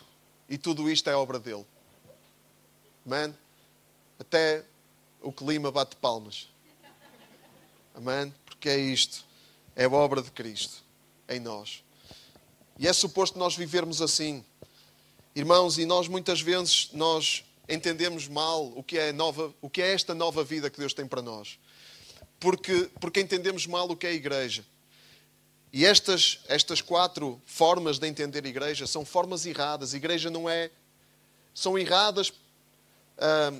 E 0.48 0.58
tudo 0.58 0.90
isto 0.90 1.10
é 1.10 1.16
obra 1.16 1.40
dele. 1.40 1.66
Amém? 3.06 3.36
Até 4.18 4.64
o 5.22 5.32
clima 5.32 5.72
bate 5.72 5.96
palmas. 5.96 6.50
Amém? 7.94 8.34
Porque 8.46 8.70
é 8.70 8.78
isto. 8.78 9.26
É 9.76 9.86
a 9.86 9.90
obra 9.90 10.22
de 10.22 10.32
Cristo 10.32 10.84
em 11.28 11.40
nós. 11.40 11.84
E 12.78 12.88
é 12.88 12.94
suposto 12.94 13.38
nós 13.38 13.56
vivermos 13.56 14.02
assim. 14.02 14.44
Irmãos, 15.36 15.78
e 15.78 15.86
nós 15.86 16.08
muitas 16.08 16.42
vezes 16.42 16.90
nós 16.94 17.44
entendemos 17.70 18.28
mal 18.28 18.66
o 18.76 18.84
que 18.84 18.98
é 18.98 19.12
nova, 19.12 19.54
o 19.62 19.70
que 19.70 19.82
é 19.82 19.94
esta 19.94 20.16
nova 20.16 20.44
vida 20.44 20.70
que 20.70 20.80
Deus 20.80 20.94
tem 20.94 21.08
para 21.08 21.22
nós. 21.22 21.60
Porque 22.40 22.90
porque 23.00 23.22
entendemos 23.22 23.68
mal 23.68 23.90
o 23.90 23.96
que 23.96 24.08
é 24.08 24.10
a 24.10 24.14
igreja. 24.14 24.66
E 25.72 25.86
estas 25.86 26.40
estas 26.48 26.82
quatro 26.82 27.42
formas 27.46 28.00
de 28.00 28.08
entender 28.08 28.44
a 28.44 28.50
igreja 28.50 28.88
são 28.88 29.06
formas 29.06 29.46
erradas. 29.46 29.94
A 29.94 29.98
igreja 29.98 30.30
não 30.30 30.50
é 30.50 30.72
são 31.54 31.78
erradas 31.78 32.34
ah, 33.18 33.54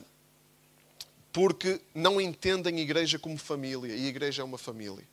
porque 1.32 1.80
não 1.94 2.20
entendem 2.20 2.78
a 2.78 2.82
igreja 2.82 3.20
como 3.20 3.38
família. 3.38 3.96
E 3.96 4.06
a 4.06 4.10
igreja 4.10 4.42
é 4.42 4.46
uma 4.46 4.58
família. 4.58 5.08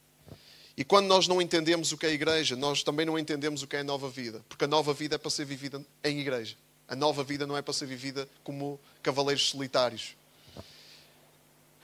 E 0.77 0.85
quando 0.85 1.07
nós 1.07 1.27
não 1.27 1.41
entendemos 1.41 1.91
o 1.93 1.97
que 1.97 2.05
é 2.05 2.13
igreja, 2.13 2.55
nós 2.55 2.83
também 2.83 3.07
não 3.07 3.19
entendemos 3.19 3.63
o 3.63 3.67
que 3.67 3.77
é 3.77 3.83
nova 3.83 4.11
vida. 4.11 4.45
Porque 4.49 4.65
a 4.65 4.69
nova 4.69 4.93
vida 4.93 5.15
é 5.15 5.19
para 5.19 5.31
ser 5.31 5.47
vivida 5.47 5.85
em 6.05 6.21
igreja. 6.21 6.57
A 6.89 6.95
nova 6.95 7.25
vida 7.25 7.47
não 7.47 7.57
é 7.57 7.63
para 7.63 7.75
ser 7.75 7.87
vivida 7.87 8.29
como 8.45 8.79
cavaleiros 9.03 9.49
solitários. 9.49 10.15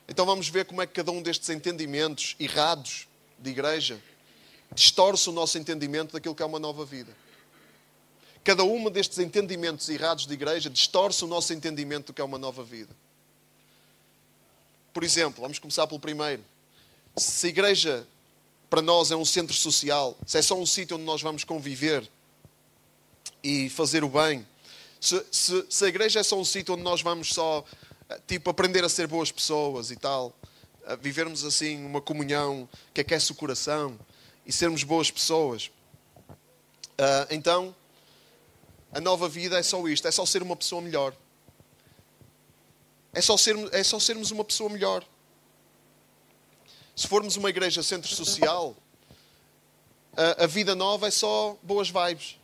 Então 0.09 0.27
vamos 0.27 0.49
ver 0.49 0.65
como 0.65 0.83
é 0.83 0.87
que 0.87 0.93
cada 0.93 1.11
um 1.11 1.23
destes 1.23 1.49
entendimentos 1.49 2.37
errados 2.39 3.09
de 3.39 3.51
igreja 3.51 4.01
distorce 4.75 5.29
o 5.29 5.33
nosso 5.33 5.59
entendimento 5.59 6.13
daquilo 6.13 6.35
que 6.35 6.43
é 6.43 6.47
uma 6.47 6.59
nova 6.59 6.85
vida. 6.85 7.15
Cada 8.45 8.65
um 8.65 8.91
destes 8.91 9.19
entendimentos 9.19 9.89
errados 9.89 10.27
de 10.27 10.35
igreja 10.35 10.69
distorce 10.69 11.25
o 11.25 11.29
nosso 11.29 11.53
entendimento 11.53 12.07
do 12.07 12.13
que 12.13 12.21
é 12.21 12.25
uma 12.25 12.39
nova 12.39 12.65
vida. 12.65 12.95
Por 14.93 15.05
exemplo, 15.05 15.43
vamos 15.43 15.59
começar 15.59 15.87
pelo 15.87 16.01
primeiro. 16.01 16.45
Se 17.17 17.47
a 17.47 17.51
igreja 17.51 18.07
para 18.69 18.83
nós 18.83 19.11
é 19.11 19.17
um 19.17 19.25
centro 19.25 19.55
social, 19.55 20.17
se 20.27 20.39
é 20.39 20.43
só 20.43 20.59
um 20.59 20.67
sítio 20.67 20.97
onde 20.97 21.05
nós 21.05 21.23
vamos 21.23 21.45
conviver 21.45 22.09
e 23.43 23.69
fazer 23.71 24.03
o 24.03 24.09
bem, 24.09 24.47
se, 25.03 25.27
se, 25.33 25.67
se 25.69 25.85
a 25.85 25.89
igreja 25.89 26.21
é 26.21 26.23
só 26.23 26.39
um 26.39 26.45
sítio 26.45 26.75
onde 26.75 26.85
nós 26.85 27.03
vamos 27.03 27.35
só 27.35 27.65
eh, 28.09 28.21
tipo 28.25 28.49
aprender 28.49 28.85
a 28.85 28.89
ser 28.89 29.09
boas 29.09 29.33
pessoas 29.33 29.91
e 29.91 29.97
tal, 29.97 30.33
vivermos 31.01 31.45
assim 31.45 31.85
uma 31.85 32.01
comunhão 32.01 32.69
que 32.95 33.01
aquece 33.01 33.33
o 33.33 33.35
coração 33.35 33.99
e 34.47 34.53
sermos 34.53 34.85
boas 34.85 35.11
pessoas, 35.11 35.73
uh, 36.93 37.27
então 37.31 37.75
a 38.93 39.01
nova 39.01 39.29
vida 39.29 39.59
é 39.59 39.63
só 39.65 39.89
isto, 39.89 40.07
é 40.07 40.13
só 40.13 40.25
ser 40.25 40.41
uma 40.41 40.55
pessoa 40.55 40.81
melhor. 40.81 41.13
É 43.13 43.21
só, 43.21 43.37
ser, 43.37 43.57
é 43.75 43.83
só 43.83 43.99
sermos 43.99 44.31
uma 44.31 44.45
pessoa 44.45 44.71
melhor. 44.71 45.05
Se 46.95 47.09
formos 47.09 47.37
uma 47.37 47.51
igreja 47.51 47.83
centro 47.83 48.09
social, 48.09 48.77
a, 50.17 50.45
a 50.45 50.47
vida 50.47 50.77
nova 50.77 51.09
é 51.09 51.11
só 51.11 51.59
boas 51.61 51.91
vibes. 51.91 52.39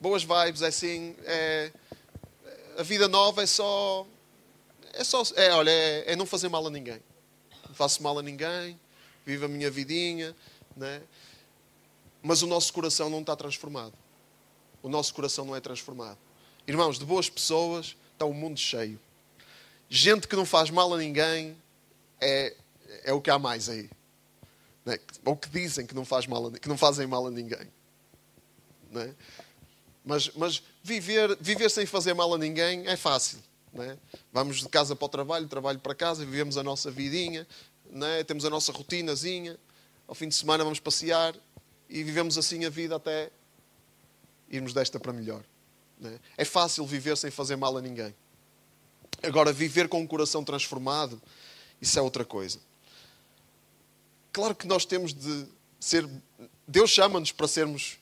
Boas 0.00 0.22
vibes, 0.22 0.62
é 0.62 0.68
assim. 0.68 1.16
É, 1.24 1.72
a 2.78 2.82
vida 2.82 3.08
nova 3.08 3.42
é 3.42 3.46
só. 3.46 4.06
É 4.92 5.04
só. 5.04 5.22
É, 5.36 5.52
olha, 5.52 5.70
é, 5.70 6.12
é 6.12 6.16
não 6.16 6.26
fazer 6.26 6.48
mal 6.48 6.66
a 6.66 6.70
ninguém. 6.70 7.00
Não 7.66 7.74
faço 7.74 8.02
mal 8.02 8.18
a 8.18 8.22
ninguém, 8.22 8.78
vivo 9.26 9.44
a 9.44 9.48
minha 9.48 9.70
vidinha, 9.70 10.34
né? 10.76 11.02
mas 12.22 12.42
o 12.42 12.46
nosso 12.46 12.72
coração 12.72 13.08
não 13.10 13.20
está 13.20 13.34
transformado. 13.36 13.94
O 14.82 14.88
nosso 14.88 15.14
coração 15.14 15.44
não 15.44 15.56
é 15.56 15.60
transformado. 15.60 16.18
Irmãos, 16.66 16.98
de 16.98 17.04
boas 17.04 17.28
pessoas 17.28 17.96
está 18.12 18.24
o 18.24 18.34
mundo 18.34 18.58
cheio. 18.58 19.00
Gente 19.88 20.28
que 20.28 20.36
não 20.36 20.44
faz 20.44 20.70
mal 20.70 20.92
a 20.92 20.98
ninguém 20.98 21.56
é, 22.20 22.54
é 23.04 23.12
o 23.12 23.20
que 23.20 23.30
há 23.30 23.38
mais 23.38 23.68
aí. 23.68 23.88
Né? 24.84 24.98
Ou 25.24 25.36
que 25.36 25.48
dizem 25.48 25.86
que 25.86 25.94
não, 25.94 26.04
faz 26.04 26.26
mal 26.26 26.46
a, 26.46 26.52
que 26.52 26.68
não 26.68 26.76
fazem 26.76 27.06
mal 27.06 27.26
a 27.26 27.30
ninguém. 27.30 27.66
Né? 28.90 29.14
Mas, 30.08 30.30
mas 30.34 30.62
viver, 30.82 31.36
viver 31.38 31.70
sem 31.70 31.84
fazer 31.84 32.14
mal 32.14 32.32
a 32.32 32.38
ninguém 32.38 32.86
é 32.86 32.96
fácil. 32.96 33.40
Né? 33.70 33.98
Vamos 34.32 34.60
de 34.60 34.68
casa 34.70 34.96
para 34.96 35.04
o 35.04 35.08
trabalho, 35.10 35.46
trabalho 35.46 35.78
para 35.80 35.94
casa, 35.94 36.24
vivemos 36.24 36.56
a 36.56 36.62
nossa 36.62 36.90
vidinha, 36.90 37.46
né? 37.90 38.24
temos 38.24 38.46
a 38.46 38.48
nossa 38.48 38.72
rotinazinha. 38.72 39.58
Ao 40.06 40.14
fim 40.14 40.26
de 40.26 40.34
semana 40.34 40.64
vamos 40.64 40.80
passear 40.80 41.34
e 41.90 42.02
vivemos 42.02 42.38
assim 42.38 42.64
a 42.64 42.70
vida 42.70 42.96
até 42.96 43.30
irmos 44.48 44.72
desta 44.72 44.98
para 44.98 45.12
melhor. 45.12 45.44
Né? 46.00 46.18
É 46.38 46.44
fácil 46.44 46.86
viver 46.86 47.14
sem 47.18 47.30
fazer 47.30 47.56
mal 47.56 47.76
a 47.76 47.82
ninguém. 47.82 48.14
Agora, 49.22 49.52
viver 49.52 49.90
com 49.90 50.00
um 50.00 50.06
coração 50.06 50.42
transformado, 50.42 51.20
isso 51.82 51.98
é 51.98 52.00
outra 52.00 52.24
coisa. 52.24 52.58
Claro 54.32 54.54
que 54.54 54.66
nós 54.66 54.86
temos 54.86 55.12
de 55.12 55.46
ser. 55.78 56.08
Deus 56.66 56.88
chama-nos 56.88 57.30
para 57.30 57.46
sermos 57.46 57.98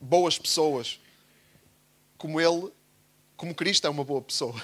boas 0.00 0.38
pessoas, 0.38 1.00
como 2.20 2.40
Ele, 2.40 2.70
como 3.36 3.54
Cristo 3.54 3.86
é 3.86 3.90
uma 3.90 4.04
boa 4.04 4.20
pessoa. 4.20 4.54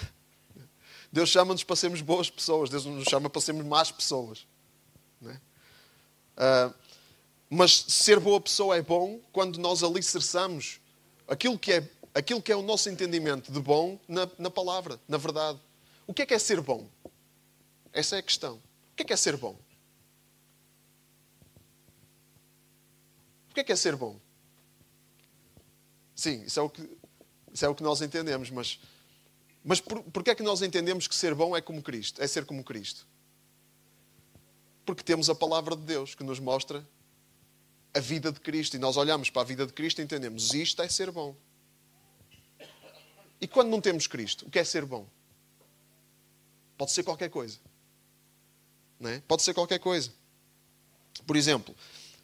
Deus 1.11 1.31
chama-nos 1.31 1.65
para 1.65 1.75
sermos 1.75 2.03
boas 2.03 2.29
pessoas, 2.29 2.69
Deus 2.69 2.85
nos 2.85 3.05
chama 3.09 3.31
para 3.31 3.41
sermos 3.41 3.65
más 3.65 3.91
pessoas. 3.91 4.47
Uh, 5.23 6.75
mas 7.49 7.73
ser 7.89 8.21
boa 8.21 8.41
pessoa 8.41 8.77
é 8.77 8.83
bom 8.83 9.19
quando 9.33 9.59
nós 9.59 9.83
alicerçamos 9.83 10.81
aquilo 11.27 11.59
que 11.59 11.73
é, 11.73 11.91
aquilo 12.15 12.43
que 12.43 12.53
é 12.53 12.57
o 12.57 12.61
nosso 12.61 12.91
entendimento 12.91 13.51
de 13.51 13.61
bom 13.61 13.99
na, 14.07 14.29
na 14.39 14.51
palavra, 14.51 15.01
na 15.09 15.17
verdade. 15.17 15.59
O 16.07 16.13
que 16.13 16.23
é 16.23 16.27
que 16.27 16.35
é 16.35 16.39
ser 16.39 16.61
bom? 16.61 16.87
Essa 17.91 18.17
é 18.17 18.19
a 18.19 18.23
questão. 18.23 18.57
O 18.57 18.97
que 18.97 19.03
é 19.03 19.07
que 19.07 19.13
é 19.15 19.17
ser 19.17 19.37
bom? 19.39 19.57
que 23.57 23.61
é 23.61 23.65
que 23.65 23.73
é 23.73 23.77
ser 23.77 23.97
bom? 23.97 24.21
Sim, 26.15 26.43
isso 26.43 26.61
é 26.61 26.63
o 26.63 26.69
que, 26.69 26.83
isso 27.57 27.65
é 27.65 27.69
o 27.71 27.75
que 27.75 27.83
nós 27.83 28.03
entendemos, 28.03 28.51
mas, 28.51 28.79
mas 29.65 29.81
por, 29.81 30.03
porquê 30.03 30.33
é 30.33 30.35
que 30.35 30.43
nós 30.43 30.61
entendemos 30.61 31.09
que 31.09 31.15
ser 31.15 31.35
bom 31.35 31.57
é 31.57 31.63
como 31.63 31.83
Cristo? 31.83 32.23
É 32.23 32.27
ser 32.27 32.45
como 32.45 32.63
Cristo? 32.63 33.09
Porque 34.85 35.03
temos 35.03 35.31
a 35.31 35.35
palavra 35.35 35.75
de 35.75 35.81
Deus 35.81 36.15
que 36.15 36.23
nos 36.23 36.39
mostra 36.39 36.87
a 37.95 37.99
vida 37.99 38.31
de 38.31 38.41
Cristo 38.41 38.75
e 38.75 38.79
nós 38.79 38.99
olhamos 38.99 39.31
para 39.31 39.41
a 39.41 39.45
vida 39.47 39.67
de 39.67 39.73
Cristo 39.73 40.03
e 40.03 40.05
entendemos 40.05 40.53
isto 40.53 40.83
é 40.83 40.89
ser 40.91 41.11
bom. 41.11 41.35
E 43.41 43.49
quando 43.49 43.71
não 43.71 43.81
temos 43.81 44.07
Cristo, 44.07 44.47
o 44.47 44.51
que 44.51 44.59
é 44.59 44.65
ser 44.65 44.85
bom? 44.85 45.09
Pode 46.77 46.93
ser 46.93 47.05
qualquer 47.05 47.31
coisa. 47.31 47.59
Não 49.01 49.09
é? 49.09 49.21
Pode 49.21 49.43
ser 49.43 49.55
qualquer 49.55 49.79
coisa. 49.79 50.13
Por 51.27 51.37
exemplo, 51.37 51.75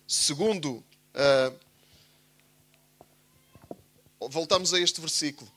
segundo 0.06 0.84
Uh, 1.12 1.54
voltamos 4.30 4.72
a 4.74 4.80
este 4.80 5.00
versículo. 5.00 5.50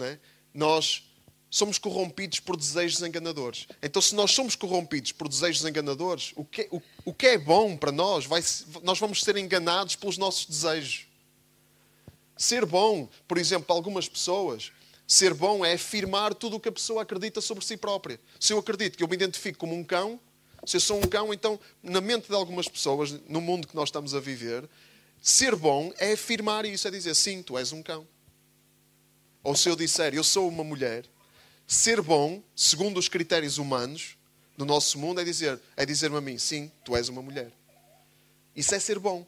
É? 0.00 0.18
Nós 0.54 1.04
somos 1.50 1.78
corrompidos 1.78 2.40
por 2.40 2.56
desejos 2.56 3.02
enganadores. 3.02 3.66
Então, 3.82 4.00
se 4.02 4.14
nós 4.14 4.30
somos 4.32 4.54
corrompidos 4.54 5.12
por 5.12 5.28
desejos 5.28 5.64
enganadores, 5.64 6.32
o 6.36 6.44
que, 6.44 6.68
o, 6.70 6.82
o 7.04 7.14
que 7.14 7.26
é 7.26 7.38
bom 7.38 7.76
para 7.76 7.90
nós, 7.90 8.26
vai, 8.26 8.42
nós 8.82 8.98
vamos 8.98 9.22
ser 9.22 9.36
enganados 9.36 9.96
pelos 9.96 10.18
nossos 10.18 10.46
desejos. 10.46 11.06
Ser 12.36 12.64
bom, 12.64 13.08
por 13.26 13.38
exemplo, 13.38 13.66
para 13.66 13.76
algumas 13.76 14.08
pessoas, 14.08 14.70
ser 15.06 15.32
bom 15.32 15.64
é 15.64 15.72
afirmar 15.72 16.34
tudo 16.34 16.56
o 16.56 16.60
que 16.60 16.68
a 16.68 16.72
pessoa 16.72 17.02
acredita 17.02 17.40
sobre 17.40 17.64
si 17.64 17.76
própria. 17.76 18.20
Se 18.38 18.52
eu 18.52 18.58
acredito 18.58 18.96
que 18.96 19.02
eu 19.02 19.08
me 19.08 19.14
identifico 19.14 19.58
como 19.58 19.74
um 19.74 19.82
cão, 19.82 20.20
se 20.66 20.76
eu 20.76 20.80
sou 20.80 20.98
um 20.98 21.06
cão, 21.08 21.32
então, 21.32 21.58
na 21.82 22.00
mente 22.00 22.28
de 22.28 22.34
algumas 22.34 22.68
pessoas, 22.68 23.12
no 23.26 23.40
mundo 23.40 23.66
que 23.66 23.74
nós 23.74 23.88
estamos 23.88 24.14
a 24.14 24.20
viver, 24.20 24.68
ser 25.20 25.56
bom 25.56 25.92
é 25.98 26.12
afirmar 26.12 26.64
isso, 26.64 26.86
é 26.88 26.90
dizer, 26.90 27.14
sim, 27.14 27.42
tu 27.42 27.58
és 27.58 27.72
um 27.72 27.82
cão. 27.82 28.06
Ou 29.42 29.54
se 29.56 29.68
eu 29.68 29.76
disser, 29.76 30.14
eu 30.14 30.24
sou 30.24 30.48
uma 30.48 30.64
mulher, 30.64 31.04
ser 31.66 32.00
bom, 32.00 32.42
segundo 32.54 32.98
os 32.98 33.08
critérios 33.08 33.58
humanos 33.58 34.16
do 34.56 34.64
nosso 34.64 34.98
mundo, 34.98 35.20
é 35.20 35.24
dizer, 35.24 35.60
é 35.76 35.86
dizer-me 35.86 36.16
a 36.16 36.20
mim, 36.20 36.38
sim, 36.38 36.70
tu 36.84 36.96
és 36.96 37.08
uma 37.08 37.22
mulher. 37.22 37.52
Isso 38.54 38.74
é 38.74 38.78
ser 38.78 38.98
bom. 38.98 39.26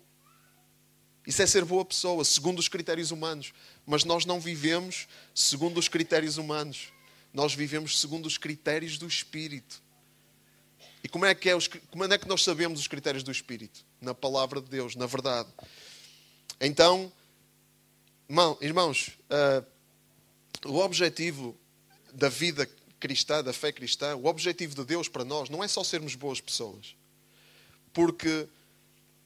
Isso 1.26 1.42
é 1.42 1.46
ser 1.46 1.64
boa 1.64 1.84
pessoa, 1.84 2.24
segundo 2.24 2.58
os 2.58 2.66
critérios 2.66 3.10
humanos. 3.10 3.52
Mas 3.86 4.04
nós 4.04 4.24
não 4.24 4.40
vivemos 4.40 5.06
segundo 5.34 5.78
os 5.78 5.86
critérios 5.86 6.38
humanos. 6.38 6.92
Nós 7.32 7.54
vivemos 7.54 8.00
segundo 8.00 8.26
os 8.26 8.36
critérios 8.36 8.98
do 8.98 9.06
Espírito. 9.06 9.82
E 11.02 11.08
como 11.08 11.24
é 11.24 11.34
que, 11.34 11.48
é 11.48 11.56
os, 11.56 11.66
como 11.66 12.04
é 12.04 12.18
que 12.18 12.28
nós 12.28 12.42
sabemos 12.42 12.80
os 12.80 12.88
critérios 12.88 13.22
do 13.22 13.30
Espírito? 13.30 13.84
Na 14.00 14.14
palavra 14.14 14.60
de 14.60 14.68
Deus, 14.68 14.94
na 14.94 15.06
verdade. 15.06 15.48
Então, 16.60 17.10
irmãos, 18.60 19.18
uh, 19.30 19.64
o 20.68 20.78
objetivo 20.78 21.56
da 22.12 22.28
vida 22.28 22.68
cristã, 22.98 23.42
da 23.42 23.52
fé 23.52 23.72
cristã, 23.72 24.14
o 24.16 24.26
objetivo 24.26 24.74
de 24.74 24.84
Deus 24.84 25.08
para 25.08 25.24
nós 25.24 25.48
não 25.48 25.64
é 25.64 25.68
só 25.68 25.82
sermos 25.82 26.14
boas 26.14 26.40
pessoas. 26.40 26.94
Porque, 27.92 28.46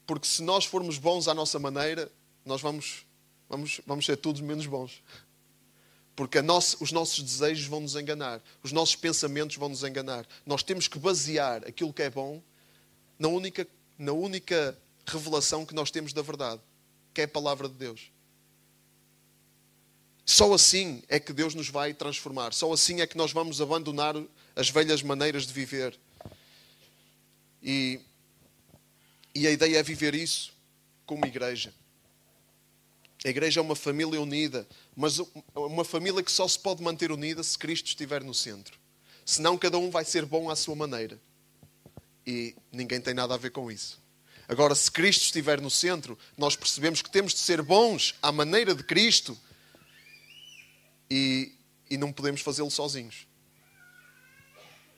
porque 0.06 0.28
se 0.28 0.42
nós 0.42 0.64
formos 0.64 0.96
bons 0.96 1.26
à 1.26 1.34
nossa 1.34 1.58
maneira, 1.58 2.10
nós 2.44 2.60
vamos, 2.60 3.04
vamos, 3.48 3.80
vamos 3.84 4.06
ser 4.06 4.16
todos 4.16 4.40
menos 4.40 4.66
bons. 4.66 5.02
Porque 6.16 6.38
os 6.80 6.92
nossos 6.92 7.22
desejos 7.22 7.66
vão 7.66 7.80
nos 7.80 7.96
enganar, 7.96 8.40
os 8.62 8.70
nossos 8.70 8.94
pensamentos 8.94 9.56
vão 9.56 9.68
nos 9.68 9.82
enganar. 9.82 10.26
Nós 10.46 10.62
temos 10.62 10.86
que 10.86 10.98
basear 10.98 11.66
aquilo 11.66 11.92
que 11.92 12.02
é 12.02 12.10
bom 12.10 12.40
na 13.18 13.28
única, 13.28 13.66
na 13.98 14.12
única 14.12 14.78
revelação 15.06 15.66
que 15.66 15.74
nós 15.74 15.90
temos 15.90 16.12
da 16.12 16.22
verdade, 16.22 16.60
que 17.12 17.20
é 17.20 17.24
a 17.24 17.28
palavra 17.28 17.68
de 17.68 17.74
Deus. 17.74 18.12
Só 20.24 20.54
assim 20.54 21.02
é 21.08 21.20
que 21.20 21.32
Deus 21.32 21.54
nos 21.54 21.68
vai 21.68 21.92
transformar. 21.92 22.54
Só 22.54 22.72
assim 22.72 23.00
é 23.00 23.06
que 23.06 23.16
nós 23.16 23.32
vamos 23.32 23.60
abandonar 23.60 24.14
as 24.56 24.70
velhas 24.70 25.02
maneiras 25.02 25.46
de 25.46 25.52
viver. 25.52 25.98
E, 27.62 28.00
e 29.34 29.46
a 29.46 29.50
ideia 29.50 29.78
é 29.78 29.82
viver 29.82 30.14
isso 30.14 30.52
como 31.04 31.26
igreja. 31.26 31.74
A 33.24 33.28
igreja 33.28 33.58
é 33.58 33.62
uma 33.62 33.74
família 33.74 34.20
unida, 34.20 34.68
mas 34.94 35.18
uma 35.54 35.84
família 35.84 36.22
que 36.22 36.30
só 36.30 36.46
se 36.46 36.58
pode 36.58 36.82
manter 36.82 37.10
unida 37.10 37.42
se 37.42 37.56
Cristo 37.56 37.86
estiver 37.86 38.22
no 38.22 38.34
centro. 38.34 38.78
Senão 39.24 39.56
cada 39.56 39.78
um 39.78 39.90
vai 39.90 40.04
ser 40.04 40.26
bom 40.26 40.50
à 40.50 40.56
sua 40.56 40.76
maneira. 40.76 41.18
E 42.26 42.54
ninguém 42.70 43.00
tem 43.00 43.14
nada 43.14 43.32
a 43.32 43.38
ver 43.38 43.50
com 43.50 43.72
isso. 43.72 44.02
Agora, 44.46 44.74
se 44.74 44.90
Cristo 44.90 45.22
estiver 45.22 45.58
no 45.58 45.70
centro, 45.70 46.18
nós 46.36 46.54
percebemos 46.54 47.00
que 47.00 47.08
temos 47.08 47.32
de 47.32 47.38
ser 47.38 47.62
bons 47.62 48.14
à 48.20 48.30
maneira 48.30 48.74
de 48.74 48.82
Cristo 48.82 49.38
e, 51.10 51.52
e 51.88 51.96
não 51.96 52.12
podemos 52.12 52.42
fazê-lo 52.42 52.70
sozinhos. 52.70 53.26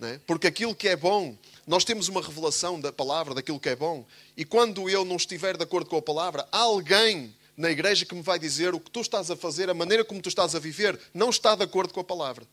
É? 0.01 0.19
Porque 0.27 0.49
aquilo 0.49 0.75
que 0.75 0.89
é 0.89 0.97
bom, 0.97 1.39
nós 1.65 1.85
temos 1.85 2.09
uma 2.09 2.21
revelação 2.21 2.81
da 2.81 2.93
palavra, 2.93 3.35
daquilo 3.35 3.61
que 3.61 3.69
é 3.69 3.77
bom, 3.77 4.05
e 4.37 4.45
quando 4.45 4.91
eu 4.91 5.05
não 5.05 5.17
estiver 5.17 5.57
de 5.57 5.63
acordo 5.63 5.89
com 5.89 5.97
a 5.97 6.03
palavra, 6.03 6.47
alguém 6.51 7.35
na 7.57 7.71
igreja 7.71 8.05
que 8.05 8.15
me 8.15 8.23
vai 8.23 8.39
dizer 8.39 8.75
o 8.75 8.81
que 8.81 8.91
tu 8.91 9.01
estás 9.01 9.31
a 9.31 9.37
fazer, 9.37 9.71
a 9.71 9.75
maneira 9.75 10.05
como 10.05 10.21
tu 10.21 10.29
estás 10.29 10.55
a 10.55 10.59
viver, 10.59 11.01
não 11.15 11.31
está 11.31 11.55
de 11.55 11.65
acordo 11.65 11.95
com 11.95 12.01
a 12.01 12.05
palavra. 12.05 12.47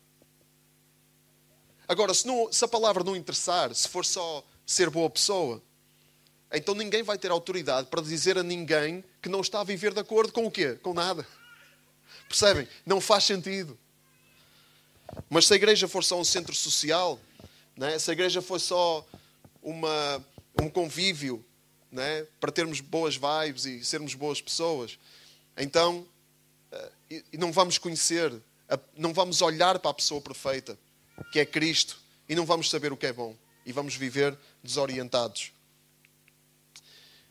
Agora, 1.86 2.14
se, 2.14 2.26
não, 2.26 2.50
se 2.50 2.64
a 2.64 2.68
palavra 2.68 3.04
não 3.04 3.14
interessar, 3.14 3.74
se 3.74 3.86
for 3.86 4.04
só 4.04 4.42
ser 4.64 4.88
boa 4.88 5.10
pessoa, 5.10 5.62
então 6.50 6.74
ninguém 6.74 7.02
vai 7.02 7.18
ter 7.18 7.30
autoridade 7.30 7.88
para 7.88 8.00
dizer 8.00 8.38
a 8.38 8.42
ninguém 8.42 9.04
que 9.20 9.28
não 9.28 9.40
está 9.40 9.60
a 9.60 9.64
viver 9.64 9.92
de 9.92 10.00
acordo 10.00 10.32
com 10.32 10.46
o 10.46 10.50
quê? 10.50 10.78
Com 10.82 10.94
nada. 10.94 11.26
Percebem? 12.26 12.66
Não 12.86 13.00
faz 13.00 13.24
sentido. 13.24 13.78
Mas 15.28 15.46
se 15.46 15.52
a 15.52 15.56
igreja 15.56 15.86
for 15.86 16.02
só 16.02 16.18
um 16.18 16.24
centro 16.24 16.54
social, 16.54 17.20
né? 17.76 17.98
se 17.98 18.10
a 18.10 18.14
igreja 18.14 18.40
for 18.40 18.58
só 18.58 19.06
uma, 19.62 20.24
um 20.60 20.70
convívio 20.70 21.44
né? 21.94 22.26
para 22.40 22.50
termos 22.50 22.80
boas 22.80 23.16
vibes 23.16 23.64
e 23.64 23.84
sermos 23.84 24.14
boas 24.14 24.40
pessoas, 24.40 24.98
então 25.56 26.06
eh, 27.10 27.22
não 27.38 27.52
vamos 27.52 27.78
conhecer, 27.78 28.32
não 28.96 29.12
vamos 29.12 29.40
olhar 29.40 29.78
para 29.78 29.92
a 29.92 29.94
pessoa 29.94 30.20
perfeita, 30.20 30.76
que 31.32 31.38
é 31.38 31.46
Cristo, 31.46 31.98
e 32.28 32.34
não 32.34 32.44
vamos 32.44 32.68
saber 32.68 32.92
o 32.92 32.96
que 32.96 33.06
é 33.06 33.12
bom, 33.12 33.36
e 33.64 33.72
vamos 33.72 33.94
viver 33.94 34.36
desorientados. 34.62 35.52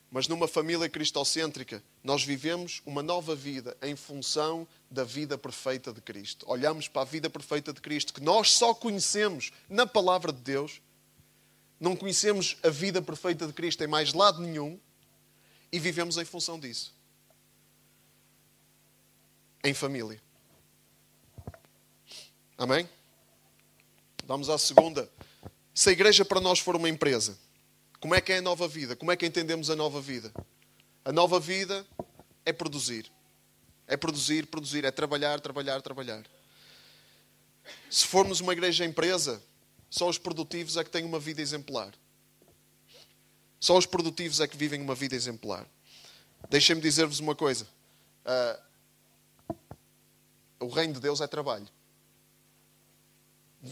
Mas 0.10 0.27
numa 0.27 0.48
família 0.48 0.88
cristocêntrica, 0.88 1.84
nós 2.03 2.24
vivemos 2.24 2.82
uma 2.86 3.01
nova 3.01 3.36
vida 3.36 3.75
em 3.82 3.96
função 3.96 4.67
da 4.89 5.03
vida 5.03 5.39
perfeita 5.39 5.91
de 5.91 6.00
Cristo. 6.01 6.46
Olhamos 6.48 6.88
para 6.88 7.01
a 7.01 7.05
vida 7.05 7.29
perfeita 7.32 7.74
de 7.74 7.82
Cristo, 7.82 8.13
que 8.13 8.22
nós 8.22 8.51
só 8.51 8.74
conhecemos 8.75 9.51
na 9.68 9.88
palavra 9.88 10.31
de 10.31 10.40
Deus. 10.40 10.79
Não 11.83 11.98
conhecemos 11.98 12.55
a 12.63 12.69
vida 12.69 13.01
perfeita 13.01 13.46
de 13.46 13.51
Cristo 13.51 13.83
em 13.83 13.87
mais 13.87 14.13
lado 14.13 14.41
nenhum 14.41 14.79
e 15.69 15.77
vivemos 15.77 16.17
em 16.17 16.24
função 16.24 16.57
disso. 16.57 16.96
Em 19.61 19.74
família. 19.74 20.24
Amém? 22.57 22.87
Vamos 24.25 24.50
à 24.50 24.57
segunda. 24.57 25.11
Se 25.74 25.89
a 25.89 25.91
igreja 25.91 26.24
para 26.24 26.39
nós 26.39 26.57
for 26.57 26.74
uma 26.77 26.87
empresa, 26.87 27.37
como 28.00 28.15
é 28.15 28.22
que 28.22 28.31
é 28.31 28.37
a 28.37 28.41
nova 28.41 28.65
vida? 28.65 28.96
Como 28.96 29.11
é 29.11 29.17
que 29.17 29.25
entendemos 29.25 29.69
a 29.69 29.75
nova 29.75 30.00
vida? 30.00 30.31
A 31.03 31.11
nova 31.11 31.37
vida 31.37 31.85
é 32.46 32.53
produzir. 32.53 33.11
É 33.85 33.98
produzir, 33.98 34.48
produzir, 34.48 34.85
é 34.85 34.91
trabalhar, 34.91 35.41
trabalhar, 35.41 35.81
trabalhar. 35.81 36.24
Se 37.89 38.05
formos 38.05 38.39
uma 38.39 38.53
igreja 38.53 38.85
empresa, 38.85 39.43
só 39.94 40.10
os 40.10 40.18
produtivos 40.18 40.75
é 40.75 40.84
que 40.84 40.90
têm 40.90 41.06
uma 41.06 41.20
vida 41.20 41.40
exemplar. 41.40 41.94
Só 43.60 43.77
os 43.77 43.86
produtivos 43.86 44.40
é 44.40 44.48
que 44.48 44.58
vivem 44.58 44.82
uma 44.82 44.96
vida 44.96 45.14
exemplar. 45.14 45.70
Deixem-me 46.50 46.82
dizer-vos 46.82 47.20
uma 47.20 47.36
coisa. 47.36 47.68
Uh, 48.25 49.56
o 50.62 50.68
reino 50.68 50.96
de 50.96 51.00
Deus 51.00 51.22
é 51.22 51.27
trabalho. 51.27 51.68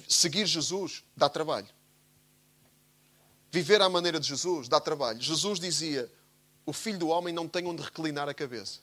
Seguir 0.08 0.46
Jesus 0.46 1.04
dá 1.18 1.28
trabalho. 1.28 1.68
Viver 3.50 3.82
à 3.82 3.90
maneira 3.90 4.20
de 4.20 4.28
Jesus 4.28 4.68
dá 4.68 4.80
trabalho. 4.80 5.20
Jesus 5.20 5.60
dizia: 5.60 6.08
O 6.68 6.72
filho 6.72 7.00
do 7.00 7.08
homem 7.08 7.34
não 7.34 7.48
tem 7.48 7.66
onde 7.66 7.82
reclinar 7.82 8.30
a 8.30 8.34
cabeça. 8.36 8.80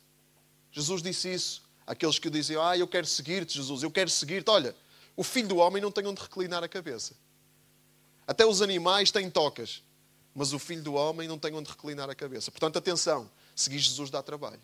Jesus 0.72 1.00
disse 1.04 1.32
isso 1.32 1.62
àqueles 1.86 2.18
que 2.18 2.28
diziam: 2.28 2.66
Ah, 2.66 2.76
eu 2.76 2.88
quero 2.88 3.06
seguir-te, 3.06 3.54
Jesus, 3.54 3.84
eu 3.84 3.92
quero 3.92 4.10
seguir-te. 4.10 4.50
Olha, 4.50 4.74
o 5.16 5.22
filho 5.22 5.46
do 5.46 5.58
homem 5.58 5.80
não 5.80 5.92
tem 5.92 6.04
onde 6.04 6.20
reclinar 6.20 6.64
a 6.64 6.68
cabeça. 6.68 7.14
Até 8.28 8.44
os 8.44 8.60
animais 8.60 9.10
têm 9.10 9.30
tocas, 9.30 9.82
mas 10.34 10.52
o 10.52 10.58
filho 10.58 10.82
do 10.82 10.92
homem 10.92 11.26
não 11.26 11.38
tem 11.38 11.54
onde 11.54 11.70
reclinar 11.70 12.10
a 12.10 12.14
cabeça. 12.14 12.50
Portanto, 12.50 12.76
atenção: 12.76 13.28
seguir 13.56 13.78
Jesus 13.78 14.10
dá 14.10 14.22
trabalho. 14.22 14.60